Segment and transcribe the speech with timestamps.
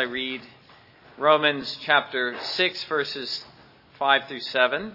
[0.00, 0.40] I read
[1.18, 3.44] Romans chapter 6, verses
[3.98, 4.94] 5 through 7.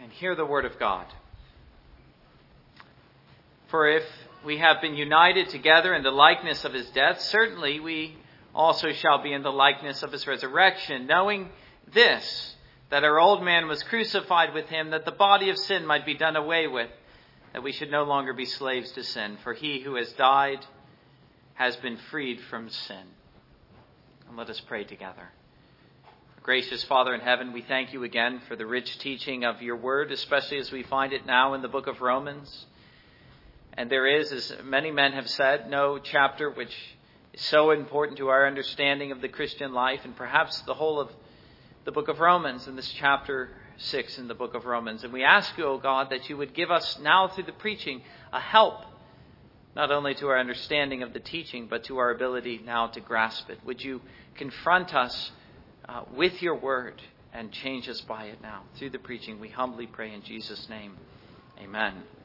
[0.00, 1.06] And hear the word of God.
[3.66, 4.04] For if
[4.44, 8.16] we have been united together in the likeness of his death, certainly we
[8.58, 11.48] also shall be in the likeness of his resurrection, knowing
[11.94, 12.56] this,
[12.90, 16.14] that our old man was crucified with him, that the body of sin might be
[16.14, 16.90] done away with,
[17.52, 19.38] that we should no longer be slaves to sin.
[19.44, 20.66] For he who has died
[21.54, 23.04] has been freed from sin.
[24.28, 25.28] And let us pray together.
[26.42, 30.10] Gracious Father in heaven, we thank you again for the rich teaching of your word,
[30.10, 32.66] especially as we find it now in the book of Romans.
[33.74, 36.74] And there is, as many men have said, no chapter which
[37.38, 41.10] so important to our understanding of the Christian life, and perhaps the whole of
[41.84, 45.04] the book of Romans and this chapter 6 in the book of Romans.
[45.04, 48.02] And we ask you, O God, that you would give us now through the preaching
[48.32, 48.84] a help,
[49.76, 53.48] not only to our understanding of the teaching, but to our ability now to grasp
[53.50, 53.58] it.
[53.64, 54.02] Would you
[54.34, 55.30] confront us
[55.88, 57.00] uh, with your word
[57.32, 58.64] and change us by it now?
[58.76, 60.96] Through the preaching, we humbly pray in Jesus' name.
[61.60, 62.17] Amen.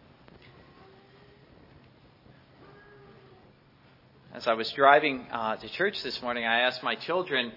[4.34, 7.52] As I was driving uh, to church this morning, I asked my children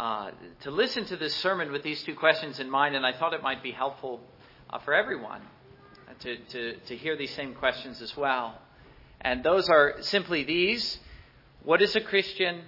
[0.00, 0.30] uh,
[0.62, 3.42] to listen to this sermon with these two questions in mind, and I thought it
[3.42, 4.22] might be helpful
[4.70, 5.42] uh, for everyone
[6.08, 8.58] uh, to, to, to hear these same questions as well.
[9.20, 10.98] And those are simply these
[11.64, 12.62] What is a Christian?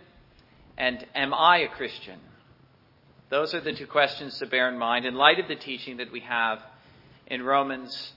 [0.77, 2.21] And am I a Christian?
[3.31, 6.13] Those are the two questions to bear in mind in light of the teaching that
[6.13, 6.59] we have
[7.27, 8.13] in Romans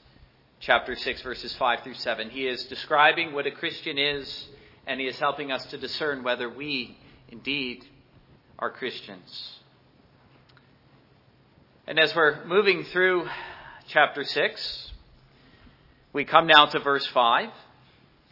[0.59, 2.31] chapter 6, verses 5 through 7.
[2.31, 4.49] He is describing what a Christian is
[4.87, 6.97] and He is helping us to discern whether we
[7.29, 7.85] indeed
[8.59, 9.59] are Christians.
[11.87, 13.27] And as we're moving through
[13.87, 14.91] chapter 6,
[16.13, 17.49] we come now to verse 5,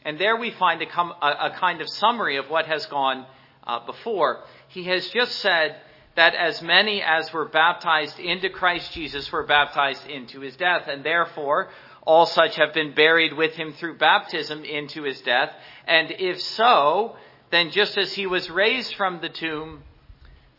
[0.06, 3.26] and there we find a, com- a, a kind of summary of what has gone
[3.66, 4.44] uh, before.
[4.70, 5.78] He has just said
[6.16, 11.04] that as many as were baptized into Christ Jesus were baptized into his death, and
[11.04, 11.70] therefore
[12.04, 15.52] all such have been buried with him through baptism into his death.
[15.88, 17.16] And if so,
[17.52, 19.84] then just as he was raised from the tomb,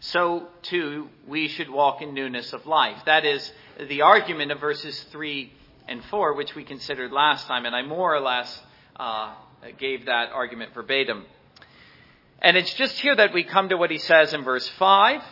[0.00, 3.02] so too we should walk in newness of life.
[3.06, 5.52] That is the argument of verses 3
[5.88, 8.60] and 4, which we considered last time, and I more or less
[8.96, 9.34] uh,
[9.78, 11.26] gave that argument verbatim.
[12.40, 15.22] And it's just here that we come to what he says in verse 5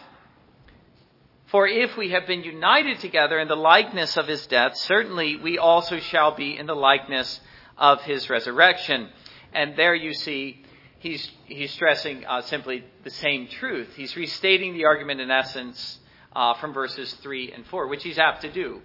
[1.51, 5.59] for if we have been united together in the likeness of his death, certainly we
[5.59, 7.41] also shall be in the likeness
[7.79, 9.09] of his resurrection.
[9.55, 10.63] And there you see,
[10.99, 13.89] he's, he's stressing uh, simply the same truth.
[13.97, 15.99] He's restating the argument in essence
[16.37, 18.83] uh, from verses 3 and 4, which he's apt to do.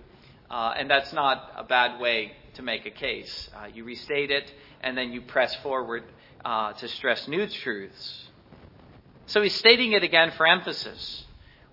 [0.50, 3.50] Uh, and that's not a bad way to make a case.
[3.58, 6.04] Uh, you restate it, and then you press forward
[6.46, 8.30] uh, to stress new truths.
[9.26, 11.26] So he's stating it again for emphasis.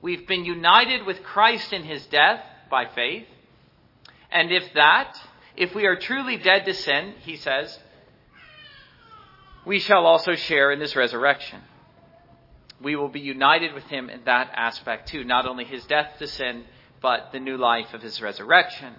[0.03, 3.27] We've been united with Christ in his death by faith.
[4.31, 5.19] And if that,
[5.57, 7.79] if we are truly dead to sin, he says,
[9.67, 11.61] we shall also share in this resurrection.
[12.83, 16.27] We will be united with him in that aspect too, not only his death to
[16.27, 16.65] sin,
[17.03, 18.95] but the new life of his resurrection.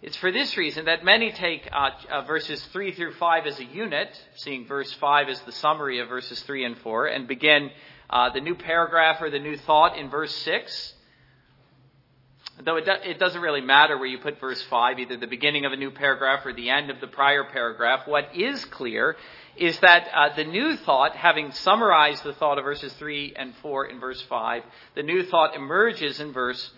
[0.00, 3.64] It's for this reason that many take uh, uh, verses 3 through 5 as a
[3.64, 7.70] unit, seeing verse 5 as the summary of verses 3 and 4, and begin
[8.12, 10.94] uh, the new paragraph or the new thought in verse 6.
[12.62, 15.64] Though it, do, it doesn't really matter where you put verse 5, either the beginning
[15.64, 19.16] of a new paragraph or the end of the prior paragraph, what is clear
[19.56, 23.86] is that uh, the new thought, having summarized the thought of verses 3 and 4
[23.86, 24.62] in verse 5,
[24.94, 26.70] the new thought emerges in verse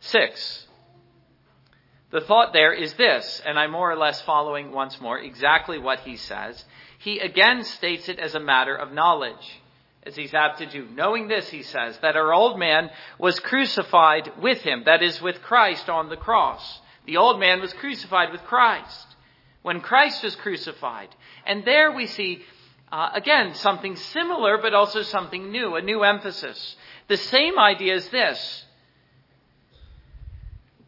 [0.00, 0.66] 6.
[2.10, 6.00] The thought there is this, and I'm more or less following once more exactly what
[6.00, 6.64] he says.
[6.98, 9.60] He again states it as a matter of knowledge
[10.04, 10.86] as he's apt to do.
[10.94, 15.42] Knowing this, he says, that our old man was crucified with him, that is, with
[15.42, 16.80] Christ on the cross.
[17.06, 19.06] The old man was crucified with Christ
[19.62, 21.08] when Christ was crucified.
[21.44, 22.42] And there we see,
[22.90, 26.76] uh, again, something similar, but also something new, a new emphasis.
[27.08, 28.64] The same idea is this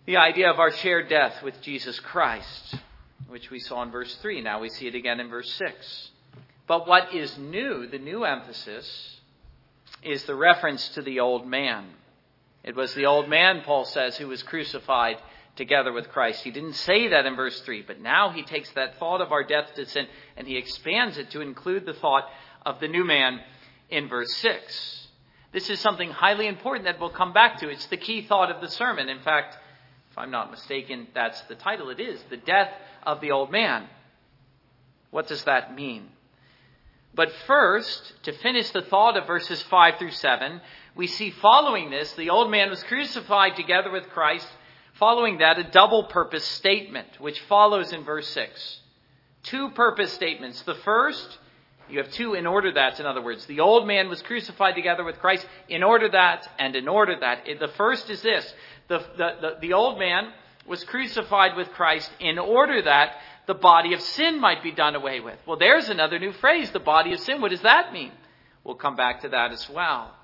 [0.07, 2.77] the idea of our shared death with Jesus Christ,
[3.29, 4.41] which we saw in verse 3.
[4.41, 6.11] Now we see it again in verse 6.
[6.71, 9.17] But what is new, the new emphasis,
[10.05, 11.89] is the reference to the old man.
[12.63, 15.17] It was the old man, Paul says, who was crucified
[15.57, 16.45] together with Christ.
[16.45, 19.43] He didn't say that in verse 3, but now he takes that thought of our
[19.43, 20.07] death to sin
[20.37, 22.29] and he expands it to include the thought
[22.65, 23.41] of the new man
[23.89, 25.09] in verse 6.
[25.51, 27.69] This is something highly important that we'll come back to.
[27.69, 29.09] It's the key thought of the sermon.
[29.09, 29.59] In fact,
[30.13, 31.91] if I'm not mistaken, that's the title.
[31.91, 32.71] It is The Death
[33.03, 33.89] of the Old Man.
[35.11, 36.11] What does that mean?
[37.15, 40.61] But first, to finish the thought of verses 5 through 7,
[40.95, 44.49] we see following this, the old man was crucified together with Christ.
[44.95, 48.81] Following that, a double purpose statement, which follows in verse 6.
[49.45, 50.63] Two purpose statements.
[50.63, 51.39] The first,
[51.89, 53.47] you have two in order that, in other words.
[53.47, 57.47] The old man was crucified together with Christ in order that and in order that.
[57.59, 58.53] The first is this.
[58.89, 60.33] The, the, the, the old man
[60.67, 63.15] was crucified with Christ in order that
[63.51, 65.37] the body of sin might be done away with.
[65.45, 67.41] Well, there's another new phrase, the body of sin.
[67.41, 68.13] What does that mean?
[68.63, 70.15] We'll come back to that as well.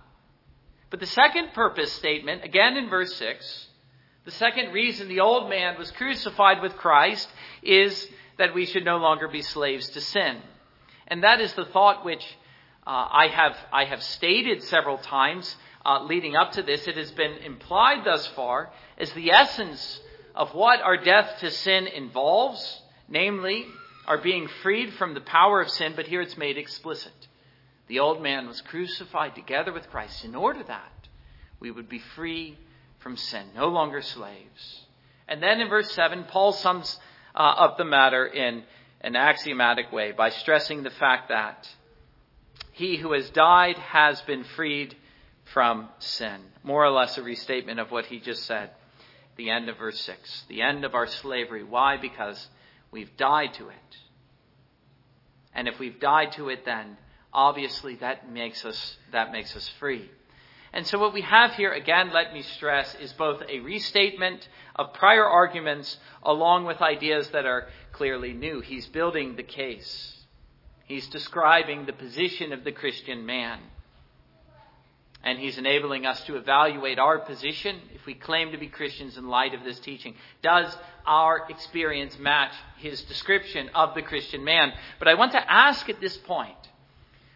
[0.91, 3.67] But the second purpose statement, again in verse 6,
[4.27, 7.29] the second reason the old man was crucified with Christ
[7.65, 8.09] is
[8.39, 10.37] that we should no longer be slaves to sin.
[11.09, 12.25] And that is the thought which
[12.87, 16.87] uh, I, have, I have stated several times uh, leading up to this.
[16.87, 20.01] It has been implied thus far as the essence
[20.37, 23.67] of what our death to sin involves, namely,
[24.07, 27.13] our being freed from the power of sin, but here it's made explicit.
[27.89, 31.09] The old man was crucified together with Christ in order that
[31.61, 32.59] we would be free
[32.99, 34.83] from sin, no longer slaves.
[35.29, 36.99] And then in verse 7, Paul sums
[37.35, 38.65] uh, up the matter in
[39.01, 41.69] an axiomatic way by stressing the fact that
[42.73, 44.95] he who has died has been freed
[45.53, 46.41] from sin.
[46.63, 48.71] More or less a restatement of what he just said.
[49.37, 50.45] The end of verse 6.
[50.49, 51.63] The end of our slavery.
[51.63, 51.97] Why?
[51.97, 52.49] Because
[52.91, 53.97] we've died to it.
[55.55, 56.97] And if we've died to it, then
[57.33, 60.11] obviously that makes us, that makes us free.
[60.73, 64.93] And so what we have here, again, let me stress, is both a restatement of
[64.93, 68.61] prior arguments along with ideas that are clearly new.
[68.61, 70.13] He's building the case.
[70.85, 73.61] He's describing the position of the Christian man.
[75.27, 79.27] And he's enabling us to evaluate our position if we claim to be Christians in
[79.27, 80.15] light of this teaching.
[80.41, 80.73] Does
[81.05, 84.73] our experience match his description of the Christian man?
[85.01, 86.57] But I want to ask at this point,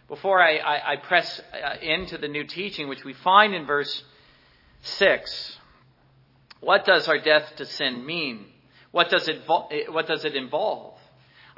[0.07, 4.05] before I, I, I press uh, into the new teaching, which we find in verse
[4.83, 5.59] 6,
[6.61, 8.47] what does our death to sin mean?
[8.93, 9.43] What does it,
[9.89, 10.95] what does it involve?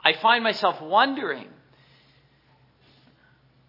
[0.02, 1.48] I find myself wondering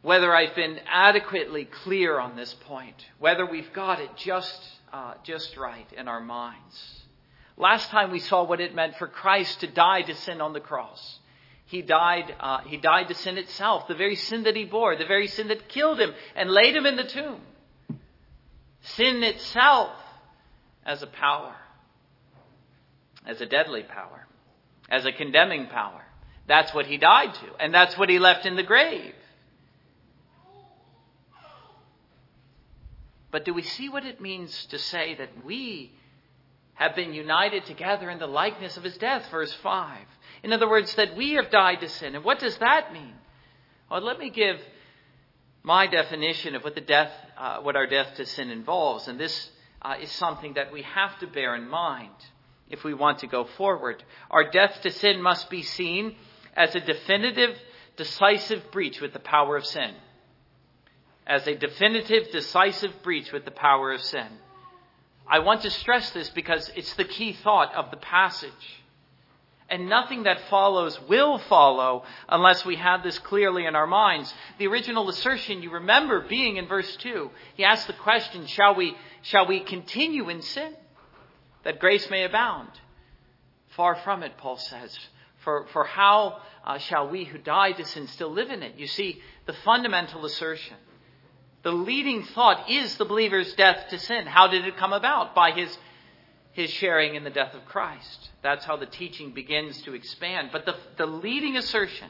[0.04, 4.62] whether I've been adequately clear on this point, whether we've got it just,
[4.92, 7.02] uh, just right in our minds.
[7.56, 10.60] Last time we saw what it meant for Christ to die to sin on the
[10.60, 11.20] cross.
[11.66, 15.06] He died, uh, he died to sin itself, the very sin that he bore, the
[15.06, 17.40] very sin that killed him and laid him in the tomb.
[18.82, 19.96] Sin itself
[20.86, 21.56] as a power,
[23.26, 24.28] as a deadly power,
[24.90, 26.04] as a condemning power.
[26.46, 29.14] That's what he died to, and that's what he left in the grave.
[33.34, 35.92] But do we see what it means to say that we
[36.76, 39.26] have been united together in the likeness of his death?
[39.32, 39.98] Verse 5.
[40.44, 42.14] In other words, that we have died to sin.
[42.14, 43.16] And what does that mean?
[43.90, 44.58] Well, let me give
[45.64, 49.08] my definition of what the death, uh, what our death to sin involves.
[49.08, 49.50] And this
[49.82, 52.14] uh, is something that we have to bear in mind
[52.70, 54.04] if we want to go forward.
[54.30, 56.18] Our death to sin must be seen
[56.56, 57.58] as a definitive,
[57.98, 59.96] decisive breach with the power of sin.
[61.26, 64.28] As a definitive, decisive breach with the power of sin.
[65.28, 68.84] I want to stress this because it's the key thought of the passage
[69.74, 74.32] and nothing that follows will follow unless we have this clearly in our minds.
[74.60, 77.32] The original assertion, you remember, being in verse 2.
[77.56, 80.76] He asked the question, shall we, shall we continue in sin
[81.64, 82.70] that grace may abound?
[83.70, 84.96] Far from it, Paul says.
[85.44, 88.76] For, for how uh, shall we who died to sin still live in it?
[88.78, 90.78] You see, the fundamental assertion,
[91.64, 94.26] the leading thought is the believer's death to sin.
[94.26, 95.34] How did it come about?
[95.34, 95.78] By his
[96.54, 98.30] his sharing in the death of Christ.
[98.44, 100.50] That's how the teaching begins to expand.
[100.52, 102.10] But the, the leading assertion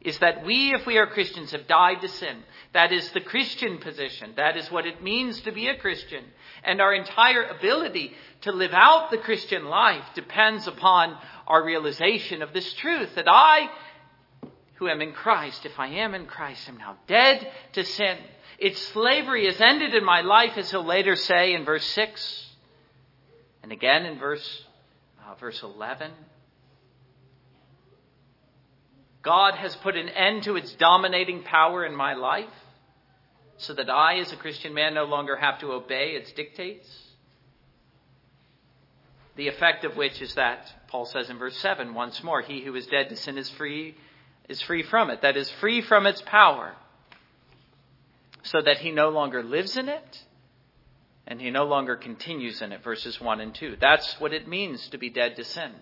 [0.00, 2.38] is that we, if we are Christians, have died to sin.
[2.72, 4.32] That is the Christian position.
[4.36, 6.24] That is what it means to be a Christian.
[6.64, 12.52] And our entire ability to live out the Christian life depends upon our realization of
[12.52, 13.70] this truth that I,
[14.74, 18.18] who am in Christ, if I am in Christ, am now dead to sin.
[18.58, 22.46] Its slavery is ended in my life, as he'll later say in verse 6.
[23.62, 24.64] And again in verse,
[25.26, 26.10] uh, verse 11,
[29.22, 32.44] God has put an end to its dominating power in my life
[33.56, 36.88] so that I, as a Christian man, no longer have to obey its dictates.
[39.36, 42.74] The effect of which is that, Paul says in verse 7, once more, he who
[42.74, 43.96] is dead to sin is free,
[44.48, 45.22] is free from it.
[45.22, 46.74] That is, free from its power.
[48.44, 50.24] So that he no longer lives in it
[51.26, 53.76] and he no longer continues in it, verses 1 and 2.
[53.80, 55.72] That's what it means to be dead to sin.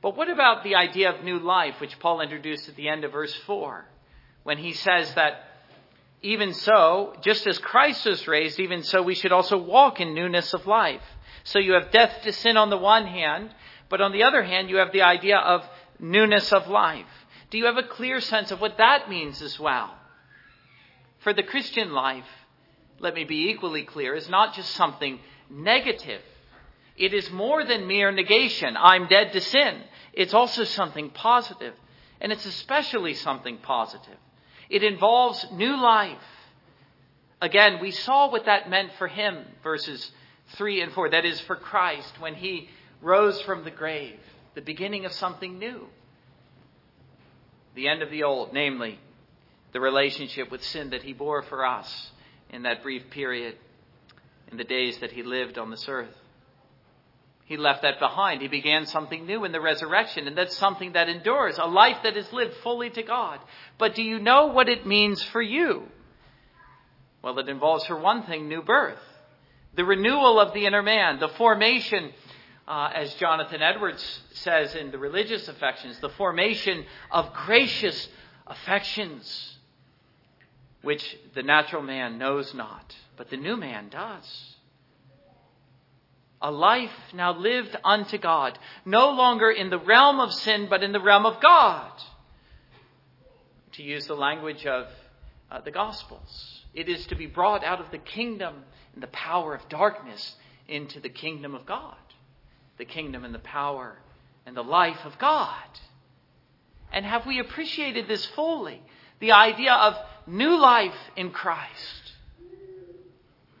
[0.00, 3.12] But what about the idea of new life, which Paul introduced at the end of
[3.12, 3.84] verse 4,
[4.44, 5.44] when he says that
[6.22, 10.54] even so, just as Christ was raised, even so we should also walk in newness
[10.54, 11.02] of life.
[11.44, 13.54] So you have death to sin on the one hand,
[13.88, 17.06] but on the other hand, you have the idea of newness of life.
[17.50, 19.97] Do you have a clear sense of what that means as well?
[21.28, 22.24] For the Christian life,
[23.00, 25.20] let me be equally clear, is not just something
[25.50, 26.22] negative.
[26.96, 28.78] It is more than mere negation.
[28.78, 29.82] I'm dead to sin.
[30.14, 31.74] It's also something positive,
[32.22, 34.16] and it's especially something positive.
[34.70, 36.16] It involves new life.
[37.42, 40.10] Again, we saw what that meant for him, verses
[40.56, 41.10] 3 and 4.
[41.10, 42.70] That is, for Christ, when he
[43.02, 44.18] rose from the grave,
[44.54, 45.88] the beginning of something new.
[47.74, 48.98] The end of the old, namely,
[49.72, 52.10] the relationship with sin that he bore for us
[52.50, 53.56] in that brief period
[54.50, 56.14] in the days that he lived on this earth.
[57.44, 58.42] He left that behind.
[58.42, 62.16] He began something new in the resurrection, and that's something that endures, a life that
[62.16, 63.40] is lived fully to God.
[63.78, 65.84] But do you know what it means for you?
[67.22, 68.98] Well, it involves, for one thing, new birth,
[69.74, 72.12] the renewal of the inner man, the formation,
[72.66, 78.08] uh, as Jonathan Edwards says in the religious affections, the formation of gracious
[78.46, 79.57] affections
[80.82, 84.54] which the natural man knows not, but the new man does.
[86.40, 90.92] A life now lived unto God, no longer in the realm of sin, but in
[90.92, 91.90] the realm of God.
[93.72, 94.86] To use the language of
[95.50, 98.54] uh, the Gospels, it is to be brought out of the kingdom
[98.94, 100.36] and the power of darkness
[100.68, 101.96] into the kingdom of God,
[102.76, 103.98] the kingdom and the power
[104.46, 105.52] and the life of God.
[106.92, 108.80] And have we appreciated this fully?
[109.20, 109.94] The idea of
[110.28, 112.12] new life in Christ.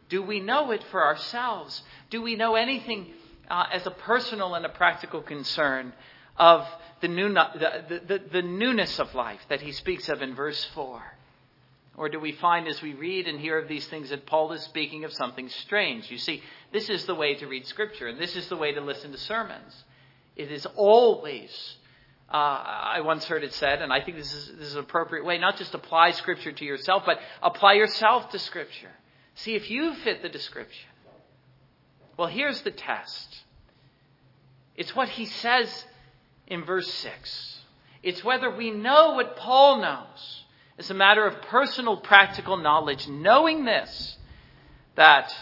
[0.08, 1.82] Do we know it for ourselves?
[2.10, 3.08] Do we know anything
[3.50, 5.92] uh, as a personal and a practical concern
[6.36, 6.66] of
[7.00, 11.02] the, new, the, the, the newness of life that he speaks of in verse 4?
[11.96, 14.62] Or do we find as we read and hear of these things that Paul is
[14.62, 16.10] speaking of something strange?
[16.10, 18.80] You see, this is the way to read Scripture, and this is the way to
[18.80, 19.84] listen to sermons.
[20.36, 21.50] It is always
[22.30, 25.24] uh, I once heard it said, and I think this is, this is an appropriate
[25.24, 28.90] way, not just apply Scripture to yourself, but apply yourself to Scripture.
[29.34, 30.88] See if you fit the description.
[32.18, 33.44] Well, here's the test
[34.76, 35.84] it's what he says
[36.46, 37.60] in verse 6.
[38.02, 40.44] It's whether we know what Paul knows.
[40.78, 44.16] It's a matter of personal, practical knowledge, knowing this,
[44.94, 45.34] that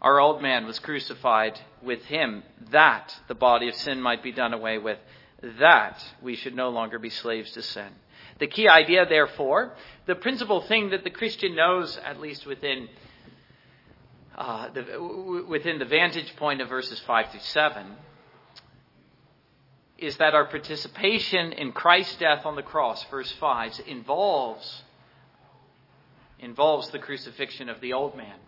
[0.00, 4.52] our old man was crucified with him, that the body of sin might be done
[4.52, 4.98] away with
[5.58, 7.88] that we should no longer be slaves to sin.
[8.38, 9.74] The key idea, therefore,
[10.06, 12.88] the principal thing that the Christian knows, at least within
[14.36, 17.86] uh, the, within the vantage point of verses 5 through 7,
[19.98, 24.82] is that our participation in Christ's death on the cross, verse 5, involves,
[26.40, 28.38] involves the crucifixion of the old man.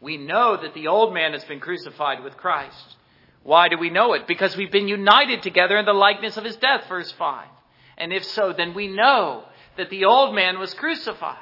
[0.00, 2.96] We know that the old man has been crucified with Christ.
[3.42, 4.26] Why do we know it?
[4.26, 7.48] Because we've been united together in the likeness of his death, verse 5.
[7.96, 9.44] And if so, then we know
[9.76, 11.36] that the old man was crucified.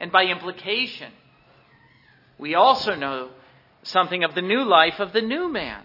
[0.00, 1.12] And by implication,
[2.38, 3.30] we also know
[3.82, 5.82] something of the new life of the new man,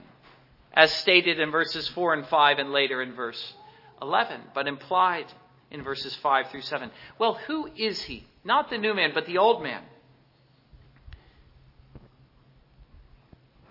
[0.74, 3.54] as stated in verses 4 and 5 and later in verse
[4.02, 5.26] 11, but implied
[5.72, 6.92] in verses 5 through 7.
[7.18, 8.28] Well, who is he?
[8.44, 9.82] Not the new man, but the old man.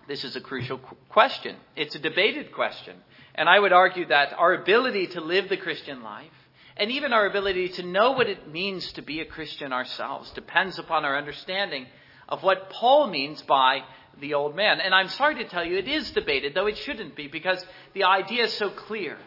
[0.09, 0.79] This is a crucial
[1.09, 1.57] question.
[1.77, 2.97] It's a debated question.
[3.35, 6.31] And I would argue that our ability to live the Christian life
[6.77, 10.79] and even our ability to know what it means to be a Christian ourselves depends
[10.79, 11.87] upon our understanding
[12.29, 13.81] of what Paul means by
[14.21, 14.81] the old man.
[14.81, 18.05] And I'm sorry to tell you, it is debated, though it shouldn't be, because the
[18.05, 19.19] idea is so clear.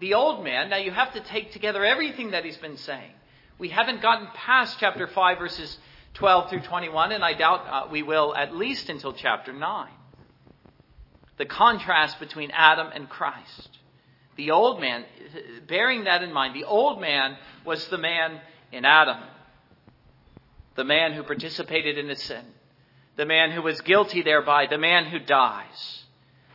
[0.00, 3.12] The old man, now you have to take together everything that he's been saying.
[3.58, 5.78] We haven't gotten past chapter 5, verses
[6.18, 9.88] 12 through 21, and I doubt uh, we will at least until chapter 9.
[11.36, 13.78] The contrast between Adam and Christ.
[14.36, 15.04] The old man,
[15.68, 18.40] bearing that in mind, the old man was the man
[18.72, 19.22] in Adam,
[20.74, 22.44] the man who participated in the sin,
[23.16, 26.04] the man who was guilty thereby, the man who dies,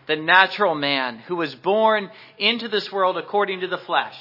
[0.07, 4.17] the natural man who was born into this world according to the flesh.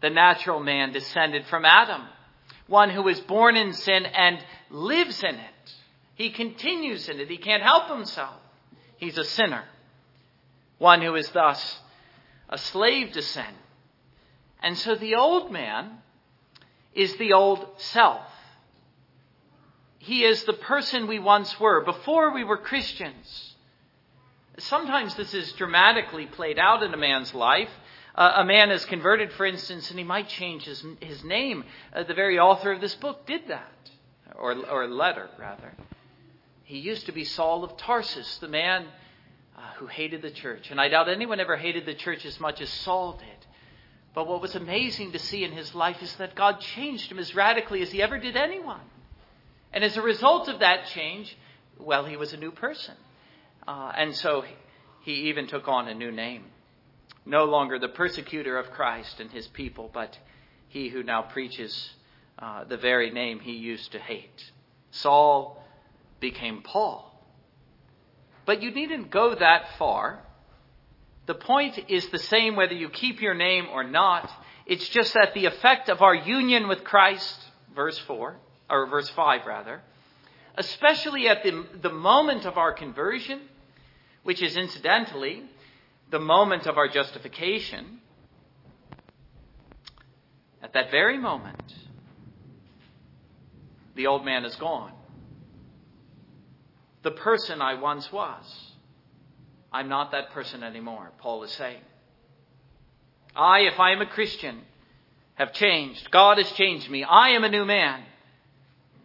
[0.00, 2.02] The natural man descended from Adam
[2.66, 4.38] one who is born in sin and
[4.70, 5.74] lives in it.
[6.14, 7.28] He continues in it.
[7.28, 8.36] He can't help himself.
[8.96, 9.64] He's a sinner.
[10.78, 11.80] One who is thus
[12.48, 13.54] a slave to sin.
[14.62, 15.98] And so the old man
[16.94, 18.22] is the old self.
[19.98, 23.54] He is the person we once were before we were Christians.
[24.58, 27.70] Sometimes this is dramatically played out in a man's life.
[28.14, 31.64] Uh, a man is converted, for instance, and he might change his, his name.
[31.92, 33.90] Uh, the very author of this book did that,
[34.36, 35.74] or, or letter, rather.
[36.62, 38.86] He used to be Saul of Tarsus, the man
[39.56, 40.70] uh, who hated the church.
[40.70, 43.46] And I doubt anyone ever hated the church as much as Saul did.
[44.14, 47.34] But what was amazing to see in his life is that God changed him as
[47.34, 48.80] radically as he ever did anyone.
[49.72, 51.36] And as a result of that change,
[51.80, 52.94] well, he was a new person.
[53.66, 54.44] Uh, and so
[55.02, 56.44] he even took on a new name.
[57.26, 60.18] No longer the persecutor of Christ and his people, but
[60.68, 61.90] he who now preaches
[62.38, 64.52] uh, the very name he used to hate.
[64.90, 65.62] Saul
[66.20, 67.10] became Paul.
[68.44, 70.20] But you needn't go that far.
[71.26, 74.30] The point is the same whether you keep your name or not.
[74.66, 77.36] It's just that the effect of our union with Christ,
[77.74, 78.36] verse 4,
[78.70, 79.80] or verse 5 rather,
[80.56, 83.40] especially at the, the moment of our conversion,
[84.22, 85.42] which is incidentally
[86.14, 87.98] the moment of our justification,
[90.62, 91.74] at that very moment,
[93.96, 94.92] the old man is gone.
[97.02, 98.44] The person I once was,
[99.72, 101.82] I'm not that person anymore, Paul is saying.
[103.34, 104.60] I, if I am a Christian,
[105.34, 106.12] have changed.
[106.12, 107.02] God has changed me.
[107.02, 108.04] I am a new man.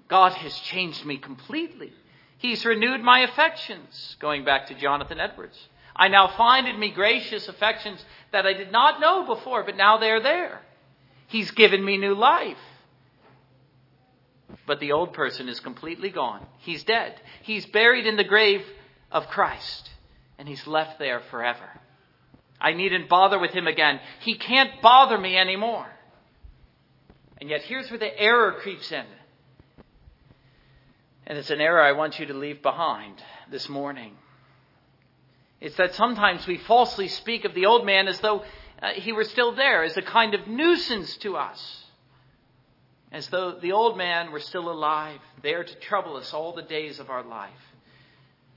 [0.10, 1.92] God has changed me completely.
[2.38, 5.58] He's renewed my affections, going back to Jonathan Edwards.
[6.00, 9.98] I now find in me gracious affections that I did not know before, but now
[9.98, 10.62] they're there.
[11.28, 12.58] He's given me new life.
[14.66, 16.46] But the old person is completely gone.
[16.60, 17.20] He's dead.
[17.44, 18.64] He's buried in the grave
[19.12, 19.90] of Christ,
[20.38, 21.70] and he's left there forever.
[22.62, 24.00] I needn't bother with him again.
[24.22, 25.88] He can't bother me anymore.
[27.42, 29.06] And yet, here's where the error creeps in.
[31.28, 34.16] And it's an error I want you to leave behind this morning.
[35.62, 38.44] It's that sometimes we falsely speak of the old man as though
[38.82, 41.84] uh, he were still there, as a kind of nuisance to us.
[43.12, 47.00] As though the old man were still alive, there to trouble us all the days
[47.00, 47.52] of our life.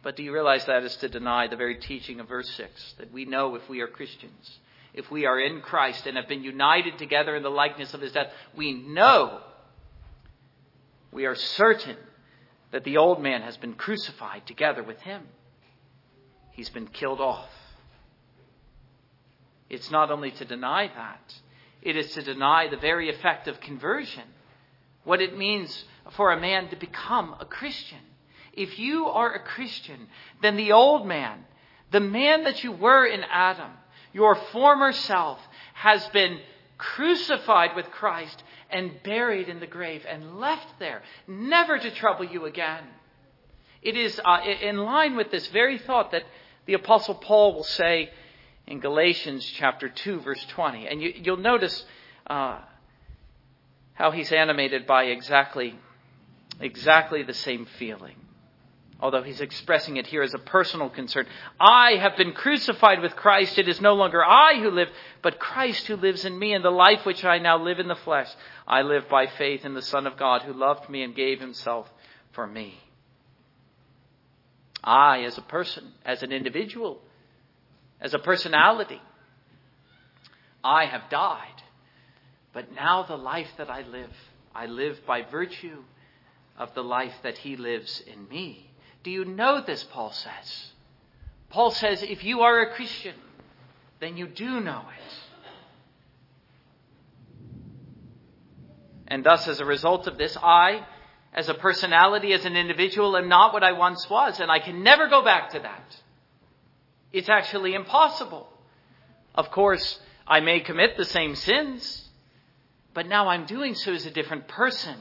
[0.02, 3.12] But do you realize that is to deny the very teaching of verse 6 that
[3.12, 4.58] we know if we are Christians,
[4.94, 8.12] if we are in Christ and have been united together in the likeness of his
[8.12, 9.40] death, we know,
[11.12, 11.96] we are certain
[12.72, 15.22] that the old man has been crucified together with him.
[16.52, 17.48] He's been killed off.
[19.68, 21.34] It's not only to deny that,
[21.80, 24.24] it is to deny the very effect of conversion,
[25.04, 27.98] what it means for a man to become a Christian.
[28.52, 30.08] If you are a Christian,
[30.42, 31.44] then the old man,
[31.90, 33.70] the man that you were in Adam,
[34.12, 35.40] your former self,
[35.72, 36.38] has been
[36.76, 42.44] crucified with Christ and buried in the grave and left there, never to trouble you
[42.44, 42.84] again.
[43.82, 46.24] It is uh, in line with this very thought that
[46.66, 48.10] the Apostle Paul will say
[48.66, 50.86] in Galatians chapter 2, verse 20.
[50.86, 51.84] And you, will notice
[52.26, 52.60] uh,
[53.94, 55.74] how he's animated by exactly,
[56.60, 58.16] exactly the same feeling
[59.02, 61.26] although he's expressing it here as a personal concern.
[61.58, 63.58] I have been crucified with Christ.
[63.58, 64.88] It is no longer I who live,
[65.20, 66.54] but Christ who lives in me.
[66.54, 68.28] And the life which I now live in the flesh,
[68.66, 71.90] I live by faith in the Son of God who loved me and gave himself
[72.30, 72.78] for me.
[74.82, 77.00] I, as a person, as an individual,
[78.00, 79.00] as a personality,
[80.64, 81.62] I have died.
[82.52, 84.10] But now the life that I live,
[84.54, 85.84] I live by virtue
[86.58, 88.70] of the life that he lives in me.
[89.02, 90.72] Do you know this, Paul says?
[91.48, 93.14] Paul says, if you are a Christian,
[94.00, 95.14] then you do know it.
[99.08, 100.86] And thus, as a result of this, I,
[101.32, 104.82] as a personality, as an individual, am not what I once was, and I can
[104.82, 105.96] never go back to that.
[107.12, 108.48] It's actually impossible.
[109.34, 112.08] Of course, I may commit the same sins,
[112.92, 114.96] but now I'm doing so as a different person.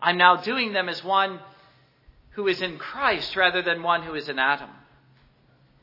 [0.00, 1.40] I'm now doing them as one
[2.30, 4.70] who is in Christ rather than one who is in Adam.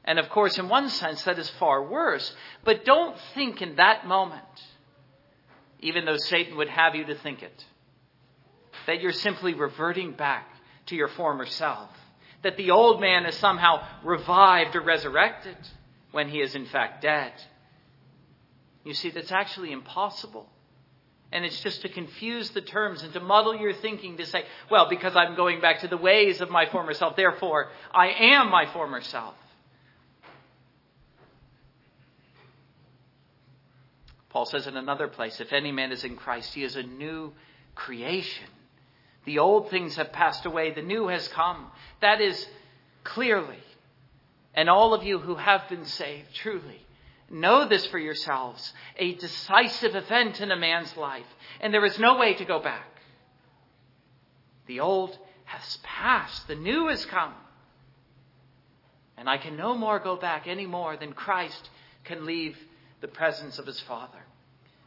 [0.06, 2.34] And of course, in one sense, that is far worse.
[2.64, 4.44] But don't think in that moment,
[5.80, 7.66] even though Satan would have you to think it,
[8.88, 10.48] that you're simply reverting back
[10.88, 11.90] to your former self.
[12.44, 15.58] That the old man is somehow revived or resurrected
[16.12, 17.34] when he is in fact dead.
[18.84, 20.48] You see, that's actually impossible.
[21.32, 24.88] And it's just to confuse the terms and to muddle your thinking to say, well,
[24.90, 28.68] because I'm going back to the ways of my former self, therefore I am my
[28.72, 29.34] former self.
[34.30, 37.34] Paul says in another place, if any man is in Christ, he is a new
[37.74, 38.48] creation.
[39.26, 41.72] The old things have passed away, the new has come.
[42.02, 42.48] That is
[43.04, 43.60] clearly.
[44.54, 46.86] And all of you who have been saved, truly,
[47.30, 51.26] know this for yourselves a decisive event in a man's life,
[51.60, 52.88] and there is no way to go back.
[54.68, 57.34] The old has passed, the new has come.
[59.18, 61.70] And I can no more go back any more than Christ
[62.04, 62.58] can leave
[63.02, 64.20] the presence of his Father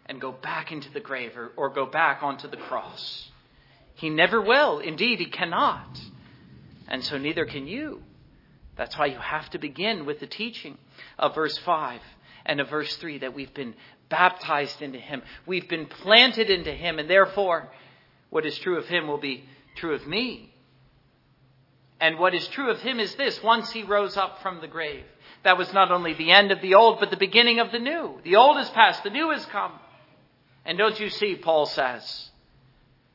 [0.06, 3.27] and go back into the grave or, or go back onto the cross.
[3.98, 4.78] He never will.
[4.78, 6.00] Indeed, he cannot.
[6.86, 8.00] And so neither can you.
[8.76, 10.78] That's why you have to begin with the teaching
[11.18, 12.00] of verse 5
[12.46, 13.74] and of verse 3 that we've been
[14.08, 15.22] baptized into him.
[15.46, 17.68] We've been planted into him, and therefore,
[18.30, 20.54] what is true of him will be true of me.
[22.00, 25.04] And what is true of him is this once he rose up from the grave,
[25.42, 28.20] that was not only the end of the old, but the beginning of the new.
[28.22, 29.72] The old is past, the new has come.
[30.64, 32.30] And don't you see, Paul says,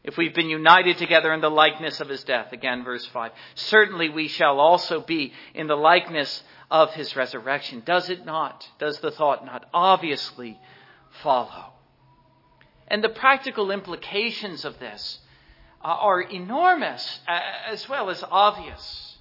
[0.04, 4.10] if we've been united together in the likeness of his death, again, verse 5, certainly
[4.10, 7.82] we shall also be in the likeness of his resurrection.
[7.86, 8.68] Does it not?
[8.80, 10.60] Does the thought not obviously
[11.22, 11.74] follow?
[12.88, 15.20] And the practical implications of this
[15.82, 19.18] are enormous as well as obvious.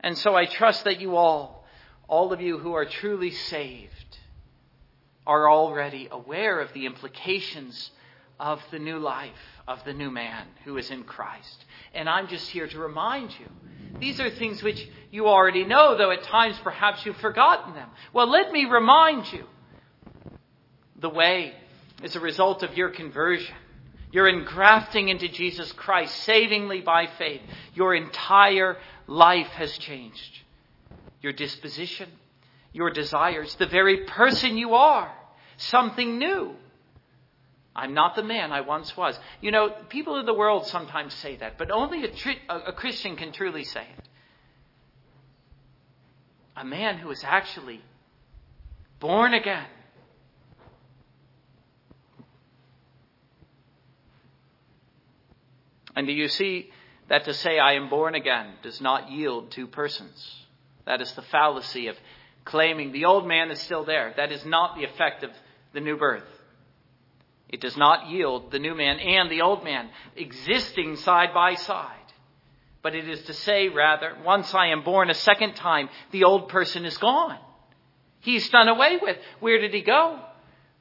[0.00, 1.66] And so I trust that you all,
[2.08, 4.18] all of you who are truly saved,
[5.26, 7.90] are already aware of the implications
[8.38, 9.30] of the new life,
[9.66, 11.64] of the new man who is in Christ.
[11.94, 13.46] And I'm just here to remind you.
[13.98, 17.88] These are things which you already know, though at times perhaps you've forgotten them.
[18.12, 19.44] Well, let me remind you.
[20.98, 21.54] The way
[22.02, 23.54] is a result of your conversion
[24.16, 27.42] your engrafting into Jesus Christ, savingly by faith.
[27.74, 30.38] Your entire life has changed.
[31.20, 32.08] Your disposition,
[32.72, 35.12] your desires, the very person you are,
[35.56, 36.54] something new.
[37.76, 39.18] I'm not the man I once was.
[39.40, 43.32] You know, people in the world sometimes say that, but only a, a Christian can
[43.32, 44.08] truly say it.
[46.56, 47.82] A man who is actually
[48.98, 49.66] born again
[55.96, 56.70] And do you see
[57.08, 60.36] that to say I am born again does not yield two persons?
[60.84, 61.96] That is the fallacy of
[62.44, 64.12] claiming the old man is still there.
[64.16, 65.30] That is not the effect of
[65.72, 66.22] the new birth.
[67.48, 71.92] It does not yield the new man and the old man existing side by side.
[72.82, 76.48] But it is to say, rather, once I am born a second time, the old
[76.48, 77.38] person is gone.
[78.20, 79.16] He's done away with.
[79.40, 80.20] Where did he go?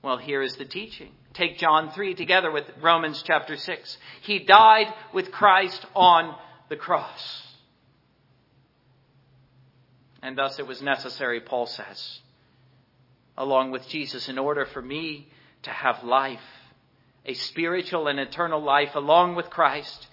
[0.01, 1.12] Well, here is the teaching.
[1.34, 3.97] Take John 3 together with Romans chapter 6.
[4.21, 6.36] He died with Christ on
[6.69, 7.43] the cross.
[10.21, 12.19] And thus it was necessary, Paul says,
[13.38, 15.28] along with Jesus, in order for me
[15.63, 16.39] to have life,
[17.26, 20.08] a spiritual and eternal life along with Christ,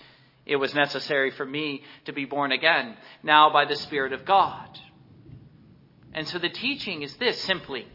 [0.46, 4.78] it was necessary for me to be born again, now by the Spirit of God.
[6.12, 7.86] And so the teaching is this simply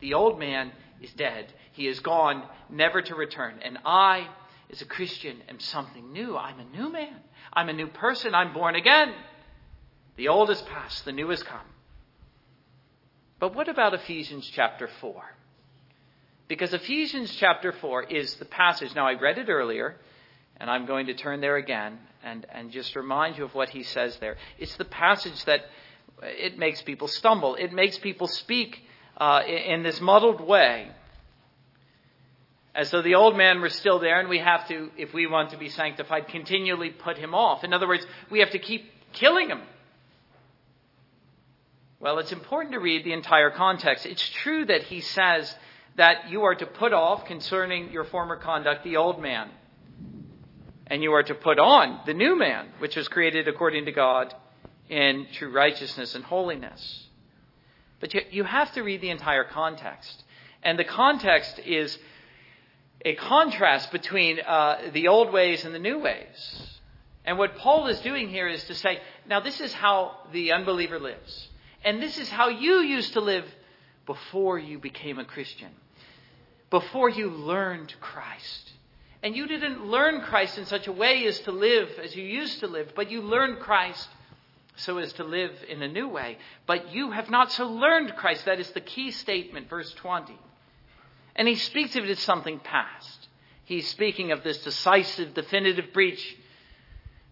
[0.00, 3.58] the old man is dead he is gone, never to return.
[3.62, 4.28] And I,
[4.70, 6.36] as a Christian, am something new.
[6.36, 7.16] I'm a new man.
[7.52, 8.34] I'm a new person.
[8.34, 9.12] I'm born again.
[10.16, 11.60] The old is past, the new has come.
[13.38, 15.22] But what about Ephesians chapter 4?
[16.52, 18.94] Because Ephesians chapter 4 is the passage.
[18.94, 19.96] Now, I read it earlier,
[20.58, 23.82] and I'm going to turn there again and, and just remind you of what he
[23.82, 24.36] says there.
[24.58, 25.62] It's the passage that
[26.20, 28.82] it makes people stumble, it makes people speak
[29.16, 30.90] uh, in this muddled way
[32.74, 35.52] as though the old man were still there and we have to, if we want
[35.52, 37.64] to be sanctified, continually put him off.
[37.64, 39.62] In other words, we have to keep killing him.
[41.98, 44.04] Well, it's important to read the entire context.
[44.04, 45.54] It's true that he says
[45.96, 49.50] that you are to put off concerning your former conduct the old man.
[50.86, 54.34] And you are to put on the new man, which was created according to God
[54.88, 57.06] in true righteousness and holiness.
[58.00, 60.24] But you, you have to read the entire context.
[60.62, 61.96] And the context is
[63.04, 66.78] a contrast between uh, the old ways and the new ways.
[67.24, 70.98] And what Paul is doing here is to say, now this is how the unbeliever
[70.98, 71.48] lives.
[71.84, 73.44] And this is how you used to live
[74.06, 75.70] before you became a Christian,
[76.70, 78.72] before you learned Christ.
[79.22, 82.60] And you didn't learn Christ in such a way as to live as you used
[82.60, 84.08] to live, but you learned Christ
[84.76, 86.38] so as to live in a new way.
[86.66, 88.46] But you have not so learned Christ.
[88.46, 90.36] That is the key statement, verse 20.
[91.36, 93.28] And he speaks of it as something past.
[93.64, 96.36] He's speaking of this decisive, definitive breach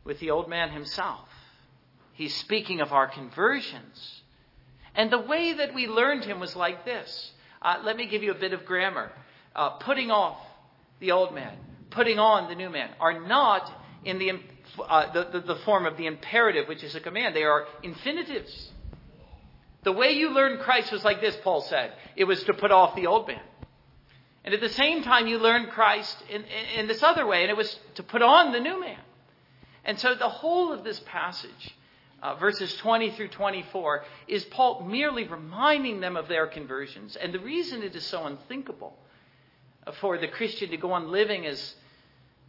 [0.04, 1.28] with the old man himself.
[2.12, 4.19] He's speaking of our conversions.
[4.94, 8.32] And the way that we learned him was like this Uh, let me give you
[8.32, 9.10] a bit of grammar.
[9.54, 10.38] Uh, putting off
[11.00, 11.56] the old man,
[11.90, 13.72] putting on the new man, are not
[14.04, 14.32] in the,
[14.88, 17.34] uh, the, the, the form of the imperative, which is a command.
[17.34, 18.70] They are infinitives.
[19.82, 21.92] The way you learned Christ was like this, Paul said.
[22.16, 23.40] It was to put off the old man.
[24.44, 27.50] And at the same time, you learned Christ in, in, in, this other way, and
[27.50, 28.98] it was to put on the new man.
[29.84, 31.74] And so the whole of this passage,
[32.22, 37.16] uh, verses 20 through 24, is Paul merely reminding them of their conversions.
[37.16, 38.96] And the reason it is so unthinkable
[40.00, 41.74] for the Christian to go on living as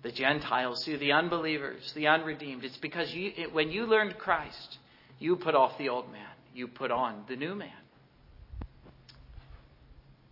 [0.04, 4.80] the Gentiles do, the unbelievers, the unredeemed, it's because you, it, when you learned Christ,
[5.20, 7.70] you put off the old man, you put on the new man.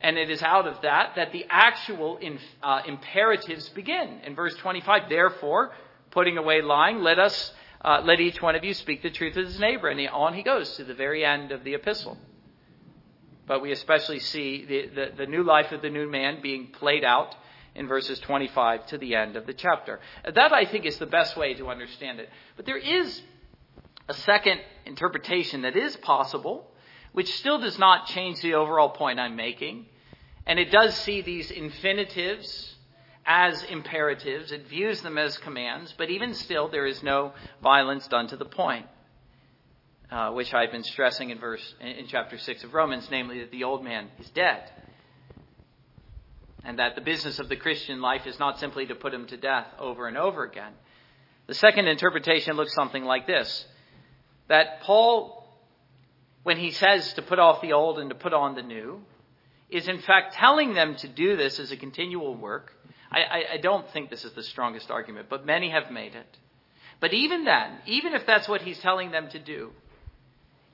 [0.01, 4.21] And it is out of that that the actual in, uh, imperatives begin.
[4.25, 5.71] In verse 25, therefore,
[6.11, 7.51] putting away lying, let us,
[7.83, 9.87] uh, let each one of you speak the truth with his neighbor.
[9.87, 12.17] And on he goes to the very end of the epistle.
[13.47, 17.03] But we especially see the, the, the new life of the new man being played
[17.03, 17.35] out
[17.75, 19.99] in verses 25 to the end of the chapter.
[20.23, 22.29] That, I think, is the best way to understand it.
[22.55, 23.21] But there is
[24.07, 26.69] a second interpretation that is possible
[27.11, 29.85] which still does not change the overall point I'm making.
[30.45, 32.75] And it does see these infinitives
[33.25, 34.51] as imperatives.
[34.51, 38.45] It views them as commands, but even still, there is no violence done to the
[38.45, 38.85] point,
[40.11, 43.63] uh, which I've been stressing in verse in chapter six of Romans, namely that the
[43.63, 44.71] old man is dead,
[46.63, 49.37] and that the business of the Christian life is not simply to put him to
[49.37, 50.73] death over and over again.
[51.47, 53.65] The second interpretation looks something like this:
[54.47, 55.39] that Paul
[56.43, 59.01] when he says to put off the old and to put on the new,
[59.69, 62.73] is in fact telling them to do this as a continual work.
[63.11, 66.37] I, I, I, don't think this is the strongest argument, but many have made it.
[66.99, 69.71] But even then, even if that's what he's telling them to do,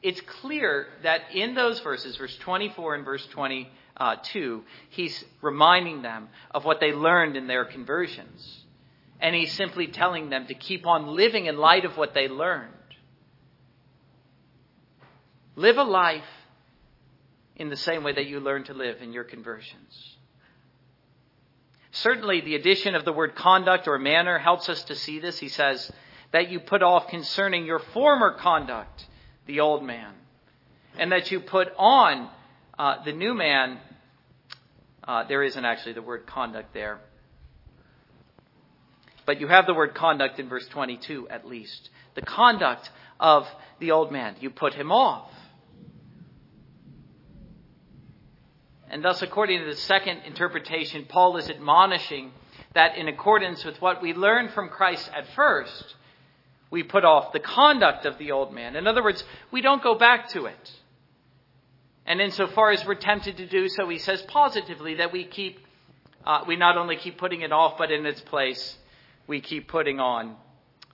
[0.01, 6.65] it's clear that in those verses, verse 24 and verse 22, he's reminding them of
[6.65, 8.63] what they learned in their conversions.
[9.19, 12.71] And he's simply telling them to keep on living in light of what they learned.
[15.55, 16.23] Live a life
[17.55, 20.14] in the same way that you learned to live in your conversions.
[21.95, 25.39] Certainly, the addition of the word conduct or manner helps us to see this.
[25.39, 25.91] He says,
[26.35, 29.05] that you put off concerning your former conduct
[29.45, 30.11] the old man,
[30.97, 32.29] and that you put on
[32.77, 33.79] uh, the new man.
[35.07, 36.99] Uh, there isn't actually the word conduct there.
[39.25, 41.89] But you have the word conduct in verse 22 at least.
[42.15, 43.47] The conduct of
[43.79, 44.35] the old man.
[44.41, 45.31] You put him off.
[48.89, 52.31] And thus, according to the second interpretation, Paul is admonishing
[52.73, 55.95] that in accordance with what we learned from Christ at first,
[56.69, 58.75] we put off the conduct of the old man.
[58.75, 60.71] In other words, we don't go back to it.
[62.05, 65.59] And insofar as we're tempted to do so, he says positively that we keep,
[66.25, 68.77] uh, we not only keep putting it off, but in its place,
[69.25, 70.35] we keep putting on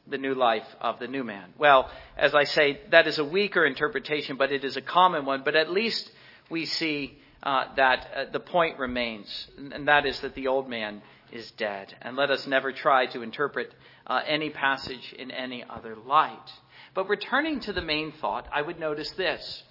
[0.07, 1.49] the new life of the new man.
[1.57, 5.41] Well, as I say, that is a weaker interpretation, but it is a common one.
[5.43, 6.11] But at least
[6.49, 11.01] we see uh, that uh, the point remains, and that is that the old man
[11.31, 11.95] is dead.
[12.01, 13.73] And let us never try to interpret
[14.05, 16.51] uh, any passage in any other light.
[16.93, 19.63] But returning to the main thought, I would notice this,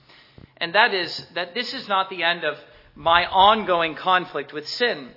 [0.56, 2.58] and that is that this is not the end of
[2.94, 5.10] my ongoing conflict with sin.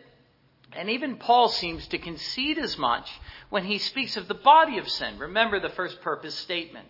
[0.75, 3.09] And even Paul seems to concede as much
[3.49, 5.19] when he speaks of the body of sin.
[5.19, 6.87] Remember the first purpose statement.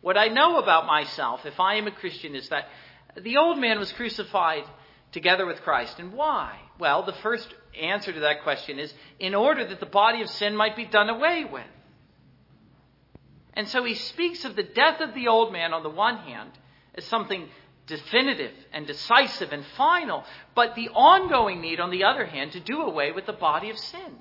[0.00, 2.68] What I know about myself, if I am a Christian, is that
[3.20, 4.64] the old man was crucified
[5.12, 5.98] together with Christ.
[5.98, 6.58] And why?
[6.78, 10.56] Well, the first answer to that question is in order that the body of sin
[10.56, 11.66] might be done away with.
[13.54, 16.50] And so he speaks of the death of the old man on the one hand
[16.94, 17.48] as something
[17.86, 22.80] definitive and decisive and final, but the ongoing need on the other hand to do
[22.80, 24.18] away with the body of sin.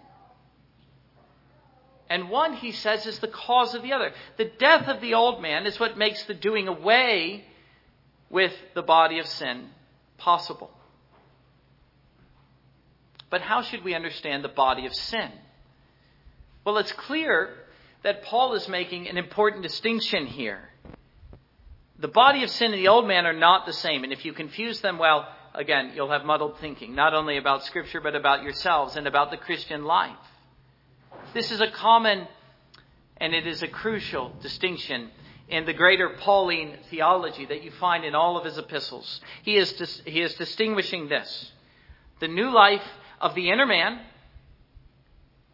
[2.10, 4.12] And one, he says, is the cause of the other.
[4.38, 7.46] The death of the old man is what makes the doing away
[8.32, 9.68] with the body of sin
[10.18, 10.72] possible.
[13.30, 15.32] But how should we understand the body of sin?
[16.66, 17.50] Well, it's clear
[18.04, 20.70] that Paul is making an important distinction here.
[22.00, 24.34] The body of sin and the old man are not the same, and if you
[24.34, 28.96] confuse them, well, again, you'll have muddled thinking, not only about Scripture, but about yourselves
[28.96, 30.16] and about the Christian life.
[31.34, 32.28] This is a common
[33.18, 35.12] and it is a crucial distinction
[35.52, 39.22] in the greater Pauline theology that you find in all of his epistles.
[39.44, 41.52] He is, dis- he is distinguishing this
[42.20, 42.88] the new life
[43.20, 44.00] of the inner man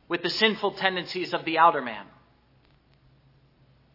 [0.07, 2.05] with the sinful tendencies of the outer man.